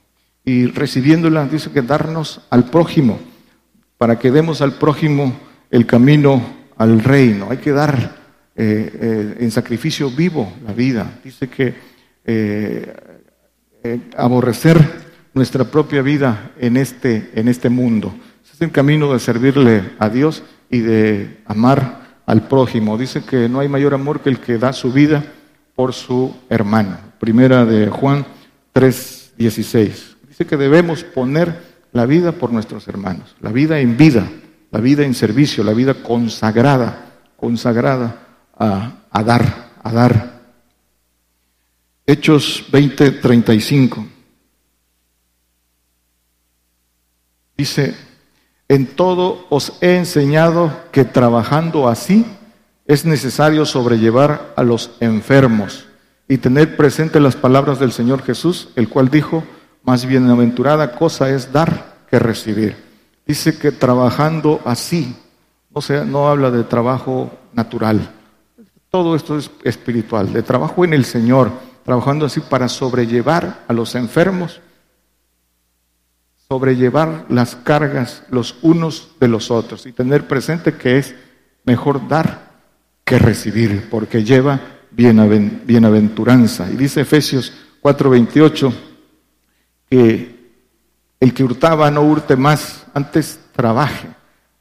[0.44, 3.18] Y recibiéndola dice que darnos al prójimo,
[3.98, 5.34] para que demos al prójimo
[5.70, 6.42] el camino
[6.76, 7.48] al reino.
[7.50, 8.16] Hay que dar
[8.56, 11.20] eh, eh, en sacrificio vivo la vida.
[11.22, 11.94] Dice que
[14.16, 14.78] aborrecer
[15.34, 18.14] nuestra propia vida en este, en este mundo.
[18.42, 22.96] es el camino de servirle a Dios y de amar al prójimo.
[22.96, 25.24] Dice que no hay mayor amor que el que da su vida
[25.74, 26.96] por su hermano.
[27.18, 28.24] Primera de Juan
[28.74, 30.16] 3:16.
[30.28, 34.28] Dice que debemos poner la vida por nuestros hermanos, la vida en vida,
[34.72, 38.26] la vida en servicio, la vida consagrada, consagrada
[38.58, 40.40] a, dar, a dar.
[42.04, 44.08] Hechos 20:35.
[47.56, 47.94] Dice,
[48.66, 52.26] en todo os he enseñado que trabajando así
[52.86, 55.86] es necesario sobrellevar a los enfermos
[56.28, 59.44] y tener presente las palabras del Señor Jesús, el cual dijo,
[59.82, 62.76] más bienaventurada cosa es dar que recibir.
[63.26, 65.16] Dice que trabajando así,
[65.72, 68.10] o sea, no habla de trabajo natural,
[68.90, 71.50] todo esto es espiritual, de trabajo en el Señor,
[71.84, 74.60] trabajando así para sobrellevar a los enfermos
[76.48, 81.14] sobrellevar las cargas los unos de los otros y tener presente que es
[81.64, 82.52] mejor dar
[83.04, 84.60] que recibir, porque lleva
[84.96, 86.70] bienaventuranza.
[86.70, 87.52] Y dice Efesios
[87.82, 88.72] 4:28
[89.90, 90.34] que
[91.20, 94.08] el que hurtaba no hurte más, antes trabaje,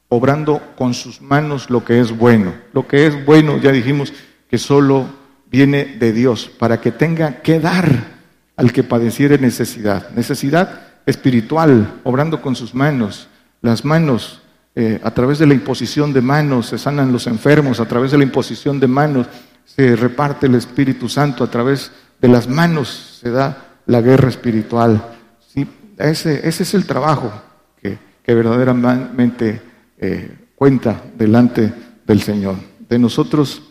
[0.08, 2.54] obrando con sus manos lo que es bueno.
[2.72, 4.12] Lo que es bueno, ya dijimos
[4.48, 5.06] que solo
[5.50, 8.14] viene de Dios, para que tenga que dar
[8.56, 10.10] al que padeciere necesidad.
[10.10, 13.28] Necesidad espiritual, obrando con sus manos.
[13.60, 14.42] Las manos,
[14.74, 18.18] eh, a través de la imposición de manos, se sanan los enfermos, a través de
[18.18, 19.26] la imposición de manos
[19.64, 25.16] se reparte el Espíritu Santo, a través de las manos se da la guerra espiritual.
[25.52, 25.66] ¿Sí?
[25.98, 27.32] Ese, ese es el trabajo
[27.80, 29.60] que, que verdaderamente
[29.98, 31.72] eh, cuenta delante
[32.06, 32.56] del Señor.
[32.88, 33.62] De nosotros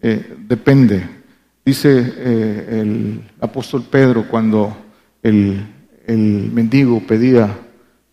[0.00, 1.22] eh, depende
[1.64, 4.76] Dice eh, el apóstol Pedro cuando
[5.22, 5.64] el,
[6.08, 7.56] mendigo pedía,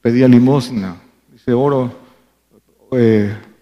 [0.02, 0.98] pedía limosna,
[1.32, 1.92] dice, oro,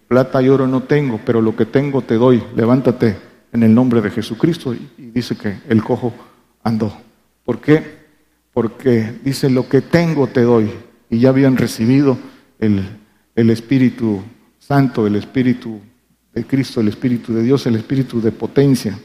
[0.10, 3.16] plata y oro no tengo, pero lo que tengo te doy, levántate
[3.52, 4.74] en el nombre de Jesucristo.
[4.74, 6.14] Y, dice que el cojo
[6.64, 6.96] andó.
[7.44, 7.98] ¿Por qué?
[8.54, 10.72] Porque dice, lo que tengo te doy.
[11.10, 12.18] Y ya habían recibido
[12.60, 12.84] el,
[13.36, 14.22] el Espíritu
[14.60, 15.80] Santo, el Espíritu
[16.34, 18.98] de Cristo, el Espíritu de Dios, el Espíritu de potencia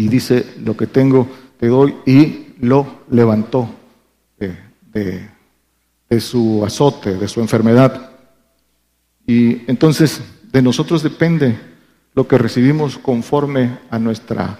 [0.00, 3.68] y dice, lo que tengo te doy, y lo levantó
[4.38, 5.28] de,
[6.18, 8.12] su azote, de su enfermedad.
[9.26, 11.54] Y entonces de nosotros depende
[12.14, 14.58] lo que recibimos conforme a nuestra,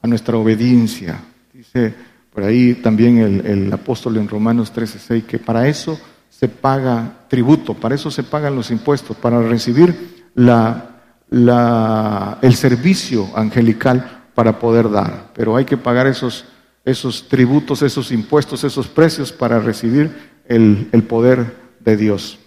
[0.00, 1.20] a nuestra obediencia.
[1.52, 1.94] Dice
[2.32, 7.74] por ahí también el, el apóstol en Romanos 13:6 que para eso se paga tributo,
[7.74, 14.90] para eso se pagan los impuestos, para recibir la, la, el servicio angelical para poder
[14.90, 16.46] dar, pero hay que pagar esos,
[16.84, 20.10] esos tributos, esos impuestos, esos precios para recibir
[20.46, 22.38] el, el poder de Dios.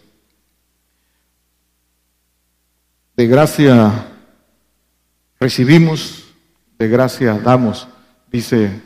[3.15, 4.07] De gracia
[5.43, 6.23] recibimos,
[6.79, 7.85] de gracia damos,
[8.31, 8.81] dice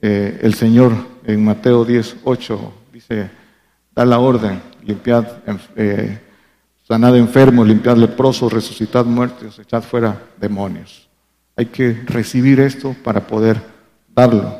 [0.00, 0.92] eh, el Señor
[1.24, 3.30] en Mateo 10, 8, dice,
[3.94, 5.24] da la orden, limpiad,
[5.76, 6.18] eh,
[6.82, 11.08] sanad enfermos, limpiad leprosos, resucitad muertos, echad fuera demonios.
[11.54, 13.62] Hay que recibir esto para poder
[14.12, 14.58] darlo.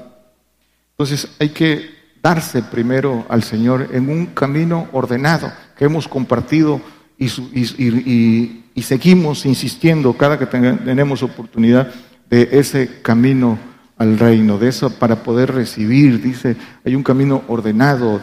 [0.92, 1.90] Entonces hay que
[2.22, 6.80] darse primero al Señor en un camino ordenado que hemos compartido
[7.18, 11.92] y, seguimos insistiendo cada que tenemos oportunidad
[12.30, 13.58] de ese camino
[13.98, 16.22] al reino, de eso para poder recibir.
[16.22, 18.18] Dice, hay un camino ordenado.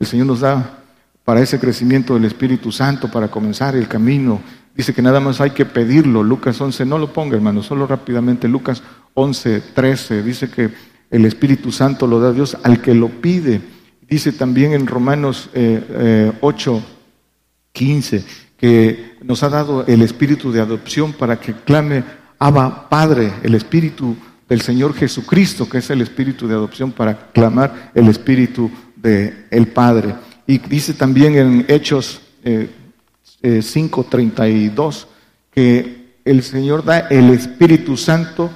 [0.00, 0.80] el Señor nos da
[1.24, 4.40] para ese crecimiento del Espíritu Santo, para comenzar el camino
[4.74, 6.22] Dice que nada más hay que pedirlo.
[6.22, 8.48] Lucas 11, no lo ponga hermano, solo rápidamente.
[8.48, 8.82] Lucas
[9.14, 10.70] 11, 13, dice que
[11.10, 13.60] el Espíritu Santo lo da Dios al que lo pide.
[14.08, 15.50] Dice también en Romanos
[16.40, 16.82] 8,
[17.72, 18.24] 15,
[18.62, 22.04] que nos ha dado el Espíritu de adopción para que clame
[22.38, 24.14] Abba Padre, el Espíritu
[24.48, 29.66] del Señor Jesucristo, que es el Espíritu de adopción para clamar el Espíritu del el
[29.66, 30.14] Padre.
[30.46, 32.70] Y dice también en Hechos eh,
[33.42, 35.06] 5.32,
[35.50, 38.48] que el Señor da el Espíritu Santo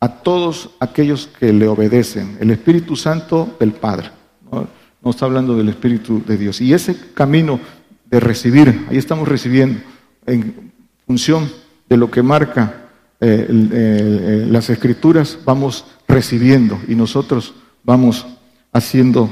[0.00, 4.10] a todos aquellos que le obedecen, el Espíritu Santo del Padre.
[4.50, 4.66] ¿no?
[5.08, 6.60] está hablando del Espíritu de Dios.
[6.60, 7.60] Y ese camino
[8.06, 9.80] de recibir, ahí estamos recibiendo,
[10.26, 10.72] en
[11.06, 11.50] función
[11.88, 12.88] de lo que marca
[13.20, 18.26] eh, eh, las escrituras, vamos recibiendo y nosotros vamos
[18.72, 19.30] haciendo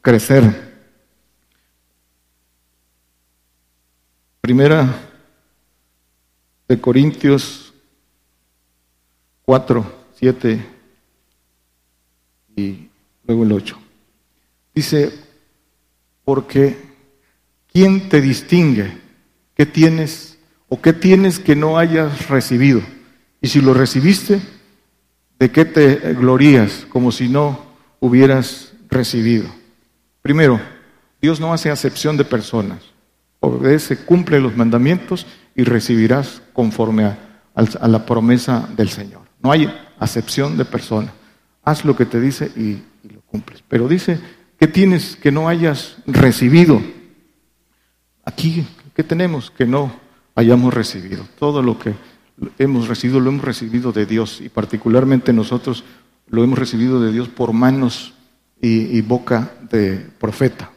[0.00, 0.66] crecer
[4.46, 4.94] Primera
[6.68, 7.74] de Corintios
[9.42, 9.84] 4,
[10.14, 10.66] 7
[12.54, 12.88] y
[13.26, 13.76] luego el 8.
[14.72, 15.12] Dice,
[16.24, 16.85] porque
[17.76, 18.96] ¿quién te distingue?
[19.54, 22.80] ¿Qué tienes o qué tienes que no hayas recibido?
[23.42, 24.40] Y si lo recibiste,
[25.38, 27.66] ¿de qué te glorías como si no
[28.00, 29.44] hubieras recibido?
[30.22, 30.58] Primero,
[31.20, 32.82] Dios no hace acepción de personas
[33.40, 37.18] obedece, cumple los mandamientos y recibirás conforme a,
[37.88, 39.20] la promesa del Señor.
[39.42, 41.12] No hay acepción de persona.
[41.62, 43.62] Haz lo que te dice y, lo cumples.
[43.68, 44.18] Pero dice,
[44.58, 46.80] ¿qué tienes que no hayas recibido?
[48.26, 49.90] Aquí, ¿qué tenemos que no
[50.34, 51.26] hayamos recibido?
[51.38, 51.94] Todo lo que
[52.58, 55.84] hemos recibido lo hemos recibido de Dios y particularmente nosotros
[56.28, 58.12] lo hemos recibido de Dios por manos
[58.60, 60.70] y boca de profeta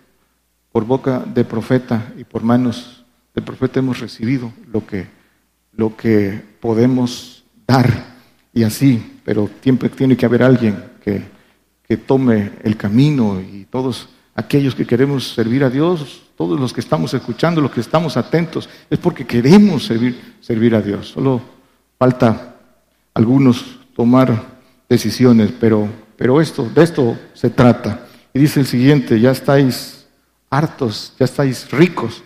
[0.71, 5.07] por boca de profeta y por manos de profeta hemos recibido lo que,
[5.73, 8.17] lo que podemos dar.
[8.53, 11.23] Y así, pero siempre tiene que haber alguien que,
[11.88, 14.09] que tome el camino y todos
[14.39, 18.69] aquellos que queremos servir a Dios, todos los que estamos escuchando, los que estamos atentos,
[18.89, 21.10] es porque queremos servir, a Dios.
[21.10, 21.41] Solo
[21.97, 22.56] falta
[23.13, 28.07] algunos tomar decisiones, pero, pero esto, de esto se trata.
[28.34, 30.07] Y dice el siguiente, ya estáis
[30.49, 32.24] hartos, ya estáis ricos,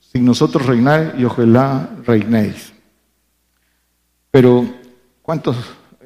[0.00, 2.72] sin nosotros reinar y ojalá reinéis.
[4.30, 4.66] Pero
[5.20, 5.56] ¿cuántos,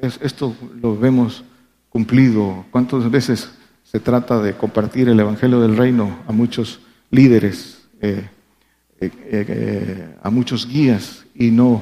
[0.01, 1.45] esto lo vemos
[1.89, 2.65] cumplido?
[2.71, 3.49] ¿Cuántas veces
[3.95, 6.81] se trata de compartir el Evangelio del Reino a muchos
[7.11, 8.27] líderes, eh,
[8.99, 11.81] eh, eh, a muchos guías y no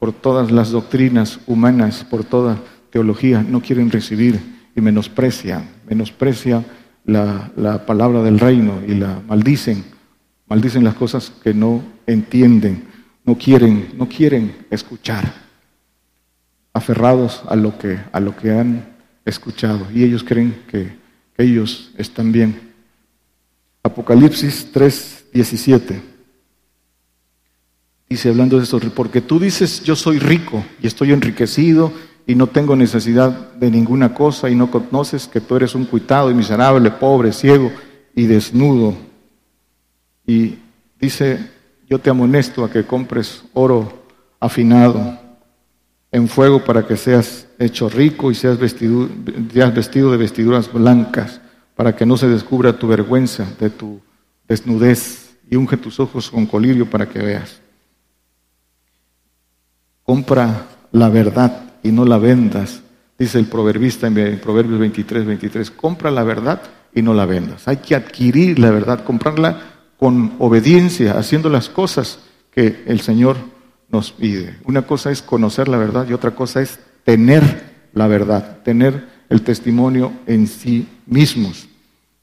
[0.00, 2.58] por todas las doctrinas humanas, por toda
[2.90, 4.40] teología, no quieren recibir
[4.74, 6.64] y menosprecian, menosprecian
[7.04, 9.84] la, palabra del reino y la maldicen,
[10.48, 12.88] maldicen las cosas que no entienden,
[13.24, 15.32] no quieren, no quieren escuchar.
[16.72, 18.84] aferrados a lo que, a lo que han
[19.24, 19.86] escuchado.
[19.94, 21.01] Y ellos creen que
[21.42, 22.72] ellos están bien.
[23.82, 26.02] Apocalipsis 3, 17.
[28.08, 31.92] Dice hablando de eso, porque tú dices yo soy rico y estoy enriquecido
[32.26, 36.30] y no tengo necesidad de ninguna cosa y no conoces que tú eres un cuitado
[36.30, 37.72] y miserable, pobre, ciego
[38.14, 38.94] y desnudo.
[40.26, 40.58] Y
[41.00, 41.50] dice,
[41.88, 44.04] yo te amonesto a que compres oro
[44.38, 45.18] afinado
[46.10, 49.08] en fuego para que seas hecho rico y seas vestido,
[49.52, 51.40] seas vestido de vestiduras blancas,
[51.74, 54.00] para que no se descubra tu vergüenza de tu
[54.46, 57.60] desnudez y unge tus ojos con colirio para que veas.
[60.02, 62.82] Compra la verdad y no la vendas,
[63.18, 65.70] dice el proverbista en Proverbios 23, 23.
[65.70, 66.62] Compra la verdad
[66.94, 67.66] y no la vendas.
[67.68, 72.18] Hay que adquirir la verdad, comprarla con obediencia, haciendo las cosas
[72.50, 73.36] que el Señor
[73.90, 74.58] nos pide.
[74.64, 79.42] Una cosa es conocer la verdad y otra cosa es tener la verdad, tener el
[79.42, 81.68] testimonio en sí mismos,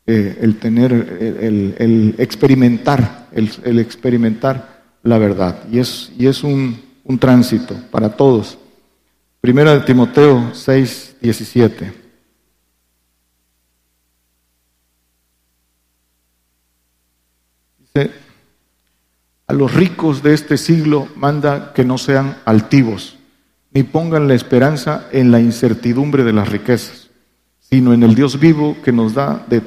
[0.06, 5.64] eh, el tener, el, experimentar, el, experimentar la verdad.
[5.72, 8.58] Y es, y es un, un tránsito para todos.
[9.42, 11.94] Primera de Timoteo 6, 17.
[17.80, 18.12] Dice,
[19.48, 23.19] a los ricos de este siglo manda que no sean altivos,
[23.72, 27.10] ni pongan la esperanza en la incertidumbre de las riquezas,
[27.60, 29.62] sino en el Dios vivo que nos da, de,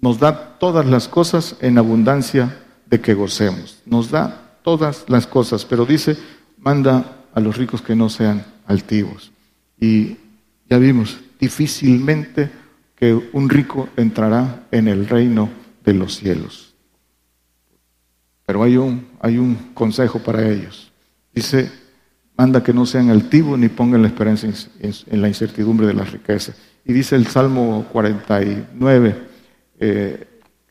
[0.00, 3.82] nos da todas las cosas en abundancia de que gocemos.
[3.84, 6.16] Nos da todas las cosas, pero dice,
[6.58, 9.30] manda a los ricos que no sean altivos.
[9.78, 10.16] Y
[10.70, 12.50] ya vimos, difícilmente
[12.96, 15.50] que un rico entrará en el reino
[15.84, 16.74] de los cielos.
[18.46, 20.90] Pero hay un, hay un consejo para ellos.
[21.34, 21.70] Dice,
[22.36, 24.48] manda que no sean altivos ni pongan la esperanza
[24.80, 26.56] en, la incertidumbre de las riquezas.
[26.84, 29.16] Y dice el Salmo 49,
[29.78, 30.26] eh,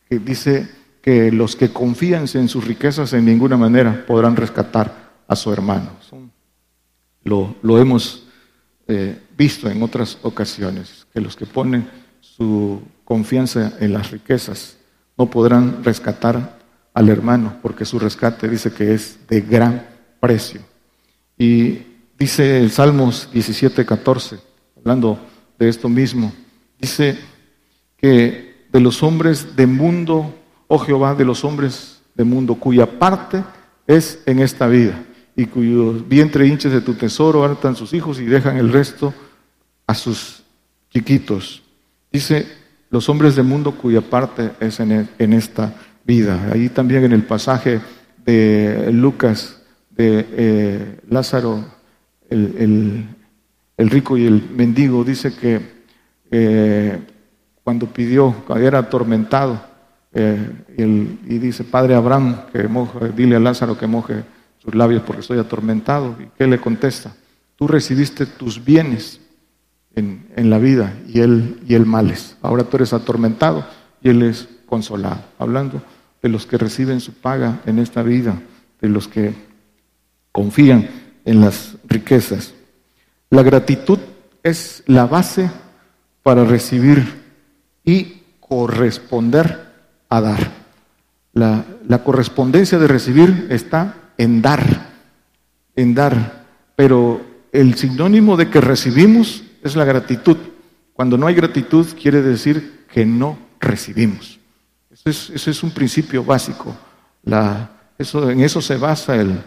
[0.09, 0.67] que dice
[1.01, 5.89] que los que confían en sus riquezas en ninguna manera podrán rescatar a su hermano.
[7.23, 8.27] Lo, hemos
[8.87, 11.89] eh, visto en otras ocasiones, que los que ponen
[12.19, 14.77] su confianza en las riquezas
[15.17, 16.59] no podrán rescatar
[16.93, 19.85] al hermano, porque su rescate dice que es de gran
[20.19, 20.61] precio.
[21.43, 21.81] Y
[22.17, 24.39] dice el Salmos 17, 14,
[24.77, 25.19] hablando
[25.59, 26.31] de esto mismo,
[26.79, 27.17] dice
[27.97, 30.33] que de los hombres de mundo,
[30.69, 33.43] oh Jehová, de los hombres de mundo, cuya parte
[33.85, 35.03] es en esta vida
[35.35, 39.13] y cuyos vientre hinches de tu tesoro hartan sus hijos y dejan el resto
[39.85, 40.43] a sus
[40.91, 41.61] chiquitos.
[42.09, 42.47] Dice
[42.89, 45.75] los hombres del mundo cuya parte es en, esta
[46.05, 46.51] vida.
[46.53, 47.81] Ahí también en el pasaje
[48.25, 49.59] de Lucas,
[49.95, 51.63] de eh, Lázaro,
[52.29, 53.05] el,
[53.77, 55.61] rico y el mendigo, dice que
[56.31, 56.99] eh,
[57.63, 59.61] cuando pidió, cuando era atormentado,
[60.13, 64.23] eh, y, dice, Padre Abraham, que moje, dile a Lázaro que moje
[64.59, 66.15] sus labios porque estoy atormentado.
[66.19, 67.13] ¿Y qué le contesta?
[67.55, 69.19] Tú recibiste tus bienes
[69.95, 72.37] en, la vida y él, y males.
[72.41, 73.65] Ahora tú eres atormentado
[74.01, 75.21] y él es consolado.
[75.39, 75.81] Hablando
[76.21, 78.41] de los que reciben su paga en esta vida,
[78.81, 79.33] de los que
[80.33, 80.89] confían
[81.23, 82.53] en las riquezas.
[83.29, 83.99] La gratitud
[84.43, 85.49] es la base
[86.21, 87.21] para recibir
[87.85, 89.71] y corresponder
[90.09, 90.51] a dar.
[91.31, 94.91] La, la correspondencia de recibir está en dar,
[95.75, 96.43] en dar.
[96.75, 97.21] Pero
[97.53, 100.37] el sinónimo de que recibimos es la gratitud.
[100.93, 104.39] Cuando no hay gratitud quiere decir que no recibimos.
[105.05, 106.75] Eso es, un principio básico.
[107.23, 109.41] La, eso, en eso se basa el,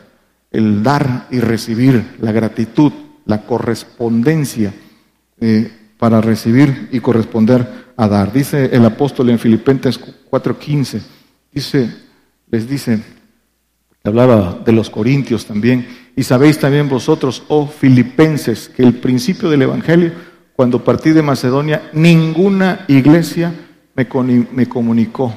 [0.57, 2.92] el, dar y recibir, la gratitud,
[3.24, 4.72] la correspondencia
[5.40, 8.32] eh, para recibir y corresponder a dar.
[8.32, 10.00] Dice el apóstol en Filipenses
[10.30, 11.02] 4:15,
[11.52, 11.94] dice,
[12.50, 13.00] les dice,
[14.04, 15.86] hablaba de los corintios también.
[16.14, 20.12] Y sabéis también vosotros, oh filipenses, que el principio del Evangelio,
[20.54, 23.52] cuando partí de Macedonia, ninguna iglesia
[23.94, 24.07] me,
[24.52, 25.34] me comunicó,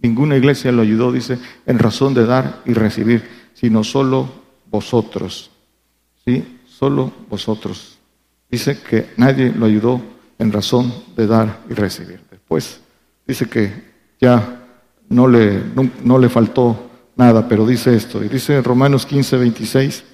[0.00, 4.41] ninguna iglesia lo ayudó, dice, en razón de dar y recibir, sino solo
[4.72, 5.50] vosotros.
[6.24, 6.58] ¿Sí?
[6.66, 7.98] Solo vosotros.
[8.50, 10.00] Dice que nadie lo ayudó
[10.38, 12.20] en razón de dar y recibir.
[12.28, 12.80] Después
[13.26, 14.66] dice que ya
[15.08, 15.62] no le,
[16.02, 18.24] no le faltó nada, pero dice esto.
[18.24, 20.04] Y dice Romanos 15, 26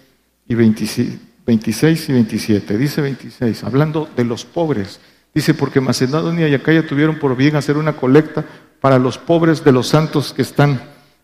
[0.48, 2.76] y 26, y 27.
[2.76, 5.00] Dice 26, hablando de los pobres.
[5.34, 8.44] Dice, porque Macedonia y Acaya tuvieron por bien hacer una colecta
[8.80, 10.80] para los pobres de los santos que están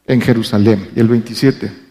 [0.07, 0.91] en Jerusalén.
[0.95, 1.84] Y el 27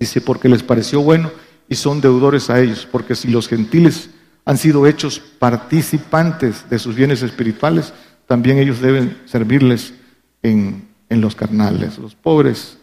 [0.00, 1.30] dice, porque les pareció bueno
[1.68, 4.10] y son deudores a ellos, porque si los gentiles
[4.44, 7.92] han sido hechos participantes de sus bienes espirituales,
[8.26, 9.94] también ellos deben servirles
[10.42, 11.98] en, los carnales.
[11.98, 12.78] Los pobres,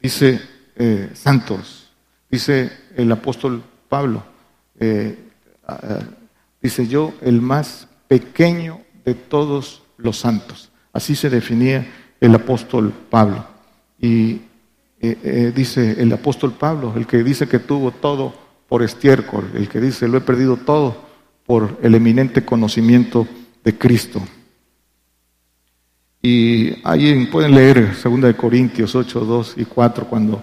[0.00, 0.40] dice
[0.76, 1.90] eh, santos,
[2.30, 4.24] dice el apóstol Pablo,
[4.78, 5.16] eh,
[6.60, 10.70] dice yo, el más pequeño de todos los santos.
[10.92, 11.86] Así se definía
[12.20, 13.46] el apóstol Pablo.
[14.00, 14.42] Y
[15.04, 18.32] eh, eh, dice el apóstol Pablo, el que dice que tuvo todo
[18.68, 20.96] por estiércol, el que dice lo he perdido todo
[21.44, 23.26] por el eminente conocimiento
[23.64, 24.22] de Cristo.
[26.22, 30.40] Y ahí pueden leer 2 Corintios 8, 2 y 4 cuando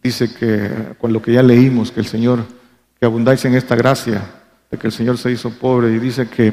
[0.00, 2.44] dice que, con lo que ya leímos, que el Señor,
[3.00, 4.22] que abundáis en esta gracia,
[4.70, 6.52] de que el Señor se hizo pobre y dice que,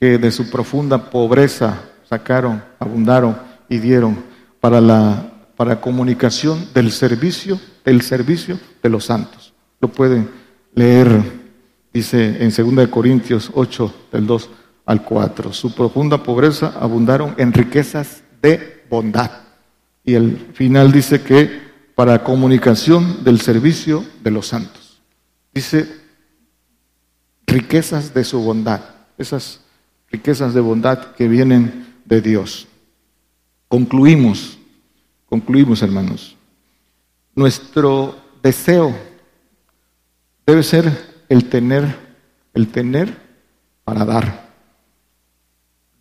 [0.00, 3.36] que de su profunda pobreza sacaron, abundaron
[3.68, 4.16] y dieron
[4.58, 5.31] para la
[5.62, 9.54] para comunicación del servicio, del servicio de los santos.
[9.80, 10.28] Lo pueden
[10.74, 11.22] leer,
[11.92, 14.50] dice en 2 Corintios 8, del 2
[14.86, 15.52] al 4.
[15.52, 19.30] Su profunda pobreza abundaron en riquezas de bondad.
[20.04, 21.60] Y el final dice que
[21.94, 25.00] para comunicación del servicio de los santos.
[25.54, 25.88] Dice
[27.46, 28.80] riquezas de su bondad,
[29.16, 29.60] esas
[30.10, 32.66] riquezas de bondad que vienen de Dios.
[33.68, 34.58] Concluimos
[35.32, 36.36] Concluimos, hermanos.
[37.34, 38.94] Nuestro deseo
[40.46, 40.92] debe ser
[41.30, 41.96] el tener,
[42.52, 43.16] el tener
[43.82, 44.50] para dar.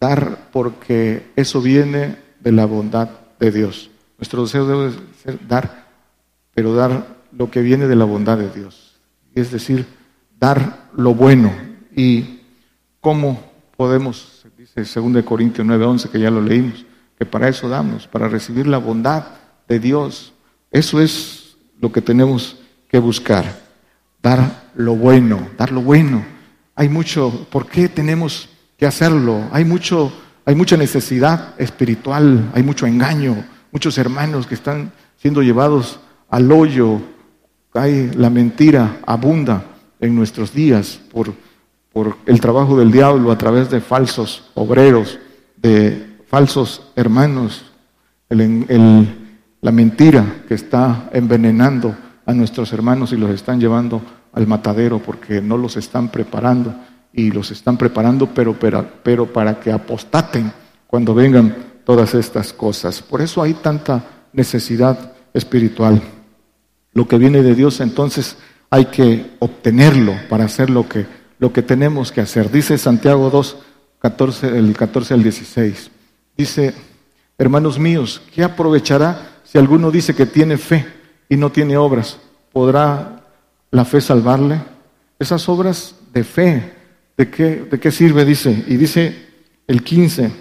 [0.01, 3.09] Dar porque eso viene de la bondad
[3.39, 3.89] de Dios.
[4.17, 4.91] Nuestro deseo debe
[5.23, 5.87] ser dar,
[6.53, 8.99] pero dar lo que viene de la bondad de Dios.
[9.33, 9.85] Es decir,
[10.41, 11.53] dar lo bueno.
[11.95, 12.41] ¿Y
[12.99, 13.41] cómo
[13.77, 16.85] podemos, dice 2 Corintios 9:11, que ya lo leímos,
[17.21, 19.23] que para eso damos, para recibir la bondad
[19.67, 20.33] de Dios.
[20.71, 22.57] Eso es lo que tenemos
[22.89, 23.45] que buscar,
[24.23, 26.25] dar lo bueno, dar lo bueno.
[26.73, 29.47] Hay mucho, ¿por qué tenemos que hacerlo?
[29.51, 30.11] Hay mucho,
[30.45, 37.01] hay mucha necesidad espiritual, hay mucho engaño, muchos hermanos que están siendo llevados al hoyo,
[37.75, 39.63] hay la mentira abunda
[39.99, 41.35] en nuestros días por,
[41.93, 45.19] por el trabajo del diablo a través de falsos obreros,
[45.55, 47.65] de falsos hermanos,
[48.29, 51.93] la mentira que está envenenando
[52.25, 54.01] a nuestros hermanos y los están llevando
[54.31, 56.73] al matadero porque no los están preparando
[57.11, 60.53] y los están preparando pero, pero, pero para que apostaten
[60.87, 61.53] cuando vengan
[61.83, 63.01] todas estas cosas.
[63.01, 64.01] Por eso hay tanta
[64.31, 66.01] necesidad espiritual.
[66.93, 68.37] Lo que viene de Dios entonces
[68.69, 71.05] hay que obtenerlo para hacer lo que,
[71.39, 72.49] lo que tenemos que hacer.
[72.49, 73.57] Dice Santiago 2,
[73.99, 75.91] 14, el 14 al 16.
[76.41, 76.73] Dice,
[77.37, 80.87] hermanos míos, ¿qué aprovechará si alguno dice que tiene fe
[81.29, 82.17] y no tiene obras?
[82.51, 83.23] ¿Podrá
[83.69, 84.59] la fe salvarle?
[85.19, 86.73] Esas obras de fe,
[87.15, 88.25] ¿de qué, de qué sirve?
[88.25, 89.27] Dice, y dice
[89.67, 90.31] el 15,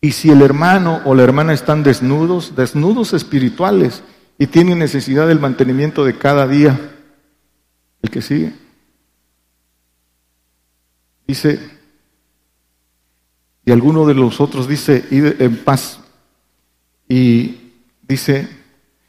[0.00, 4.04] y si el hermano o la hermana están desnudos, desnudos espirituales,
[4.38, 6.78] y tienen necesidad del mantenimiento de cada día,
[8.00, 8.52] el que sigue,
[11.26, 11.81] dice,
[13.64, 16.00] y alguno de los otros dice, id en paz.
[17.08, 18.48] Y dice,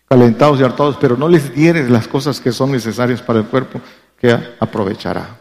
[0.07, 3.81] calentados y hartados, pero no les dieres las cosas que son necesarias para el cuerpo,
[4.17, 5.39] que aprovechará.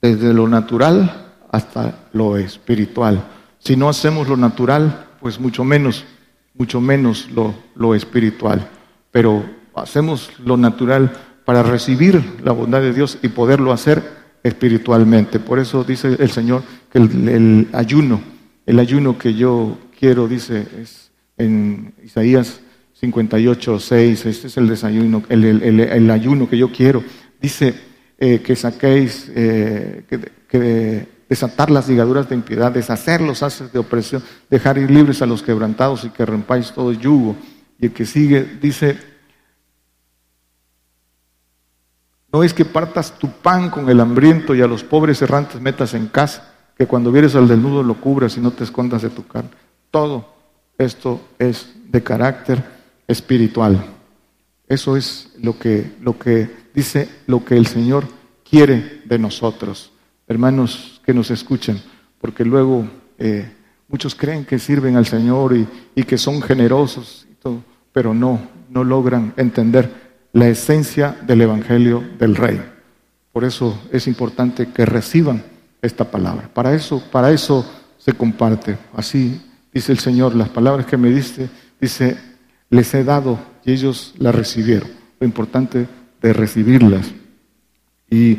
[0.00, 3.22] Desde lo natural hasta lo espiritual.
[3.58, 6.04] Si no hacemos lo natural, pues mucho menos,
[6.54, 8.68] mucho menos lo, lo espiritual.
[9.10, 9.44] Pero
[9.74, 11.12] hacemos lo natural
[11.44, 15.38] para recibir la bondad de Dios y poderlo hacer espiritualmente.
[15.40, 18.20] Por eso dice el Señor que el, ayuno,
[18.66, 22.60] el ayuno que yo quiero, dice, es en Isaías
[22.94, 27.02] 58, 6, este es el desayuno, el, ayuno que yo quiero.
[27.40, 27.74] Dice
[28.18, 34.22] eh, que saquéis, eh, que, desatar las ligaduras de impiedad, deshacer los haces de opresión,
[34.48, 37.36] dejar ir libres a los quebrantados y que rompáis todo yugo.
[37.78, 38.96] Y el que sigue dice,
[42.32, 45.94] No es que partas tu pan con el hambriento y a los pobres errantes metas
[45.94, 49.26] en casa, que cuando vieres al desnudo lo cubras y no te escondas de tu
[49.26, 49.50] carne.
[49.90, 50.28] Todo
[50.76, 52.62] esto es de carácter
[53.06, 53.82] espiritual.
[54.68, 58.04] Eso es lo que, lo que dice lo que el Señor
[58.48, 59.90] quiere de nosotros.
[60.26, 61.80] Hermanos que nos escuchen,
[62.20, 63.50] porque luego eh,
[63.88, 68.38] muchos creen que sirven al Señor y, y que son generosos, y todo, pero no,
[68.68, 72.60] no logran entender la esencia del Evangelio del Rey.
[73.32, 75.42] Por eso es importante que reciban
[75.82, 76.50] esta palabra.
[76.52, 77.64] Para eso, para eso
[77.98, 78.78] se comparte.
[78.94, 79.40] Así
[79.72, 81.48] dice el Señor, las palabras que me diste,
[81.80, 82.16] dice,
[82.70, 84.88] les he dado y ellos la recibieron.
[85.20, 85.86] Lo importante
[86.20, 87.06] de recibirlas.
[88.10, 88.38] Y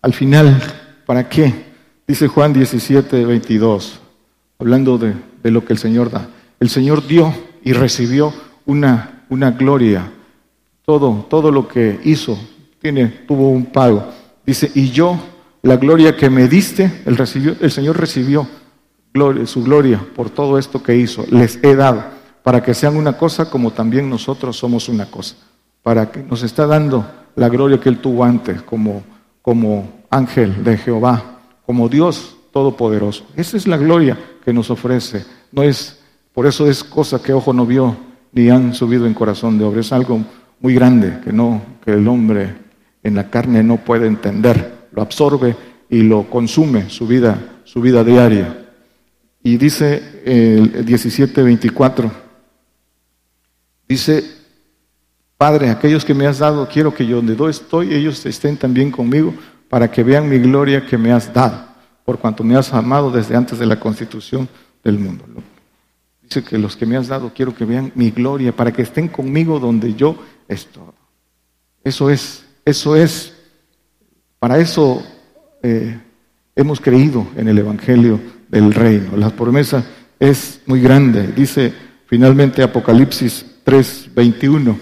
[0.00, 0.60] al final,
[1.06, 1.72] ¿para qué?
[2.06, 4.00] Dice Juan 17, 22,
[4.58, 6.28] hablando de, de lo que el Señor da.
[6.58, 7.32] El Señor dio
[7.64, 8.32] y recibió
[8.66, 10.10] una, una gloria.
[10.84, 12.38] Todo, todo lo que hizo
[12.80, 14.04] tiene, tuvo un pago.
[14.44, 15.18] Dice, y yo,
[15.62, 18.48] la gloria que me diste, el, recibió, el Señor recibió
[19.14, 21.24] gloria, su gloria por todo esto que hizo.
[21.30, 22.02] Les he dado
[22.42, 25.36] para que sean una cosa como también nosotros somos una cosa.
[25.82, 29.02] Para que nos está dando la gloria que Él tuvo antes como,
[29.40, 33.24] como ángel de Jehová, como Dios Todopoderoso.
[33.34, 35.24] Esa es la gloria que nos ofrece.
[35.52, 36.00] No es,
[36.34, 37.96] por eso es cosa que ojo no vio
[38.32, 39.80] ni han subido en corazón de hombre.
[39.80, 40.20] Es algo
[40.62, 42.54] muy grande que no, que el hombre
[43.02, 44.88] en la carne no puede entender.
[44.92, 45.56] Lo absorbe
[45.90, 48.70] y lo consume su vida, su vida diaria.
[49.42, 52.10] Y dice el 17:24,
[53.88, 54.24] dice,
[55.36, 58.92] Padre, aquellos que me has dado, quiero que yo donde yo estoy, ellos estén también
[58.92, 59.34] conmigo
[59.68, 61.66] para que vean mi gloria que me has dado,
[62.04, 64.48] por cuanto me has amado desde antes de la constitución
[64.84, 65.24] del mundo.
[66.22, 69.08] Dice que los que me has dado, quiero que vean mi gloria, para que estén
[69.08, 70.16] conmigo donde yo
[70.48, 70.82] estoy.
[71.84, 73.32] Eso es, eso es,
[74.38, 75.04] para eso
[75.62, 75.98] eh,
[76.54, 79.16] hemos creído en el Evangelio del Reino.
[79.16, 79.84] La promesa
[80.18, 81.28] es muy grande.
[81.28, 81.72] Dice
[82.06, 84.76] finalmente Apocalipsis 3:21,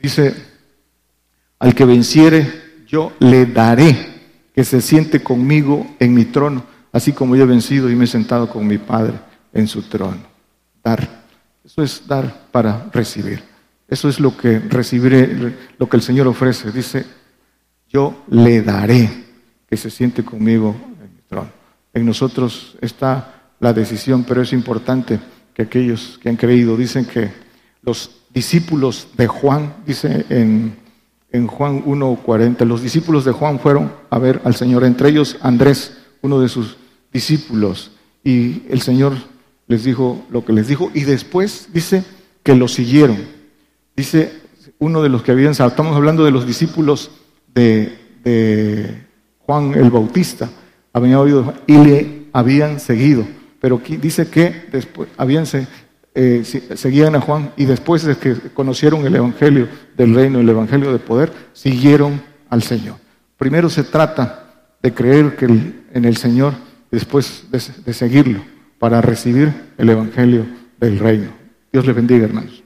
[0.00, 0.34] dice,
[1.58, 2.46] al que venciere,
[2.86, 4.14] yo le daré
[4.54, 8.08] que se siente conmigo en mi trono, así como yo he vencido y me he
[8.08, 9.14] sentado con mi Padre
[9.52, 10.22] en su trono.
[10.82, 11.24] Dar.
[11.64, 13.42] Eso es dar para recibir.
[13.88, 16.72] Eso es lo que recibiré, lo que el Señor ofrece.
[16.72, 17.04] Dice,
[17.88, 19.08] yo le daré
[19.68, 21.50] que se siente conmigo en mi trono.
[21.94, 25.18] En nosotros está la decisión, pero es importante
[25.54, 27.30] que aquellos que han creído, dicen que
[27.82, 30.86] los discípulos de Juan, dice en
[31.36, 32.64] en Juan 1.40.
[32.64, 36.76] Los discípulos de Juan fueron a ver al Señor, entre ellos Andrés, uno de sus
[37.12, 37.92] discípulos.
[38.24, 39.14] Y el Señor
[39.68, 42.04] les dijo lo que les dijo y después dice
[42.42, 43.35] que lo siguieron.
[43.96, 44.30] Dice
[44.78, 47.10] uno de los que habían, estamos hablando de los discípulos
[47.54, 49.02] de,
[49.40, 50.50] Juan el Bautista,
[50.92, 53.26] habían oído y le habían seguido.
[53.60, 55.44] Pero aquí dice que después habían
[56.14, 56.42] eh,
[56.74, 60.98] seguían a Juan y después de que conocieron el Evangelio del reino, el Evangelio de
[60.98, 62.20] poder, siguieron
[62.50, 62.96] al Señor.
[63.38, 66.54] Primero se trata de creer que en el Señor
[66.90, 68.40] después de seguirlo
[68.78, 70.46] para recibir el Evangelio
[70.78, 71.28] del reino.
[71.72, 72.65] Dios le bendiga, hermanos.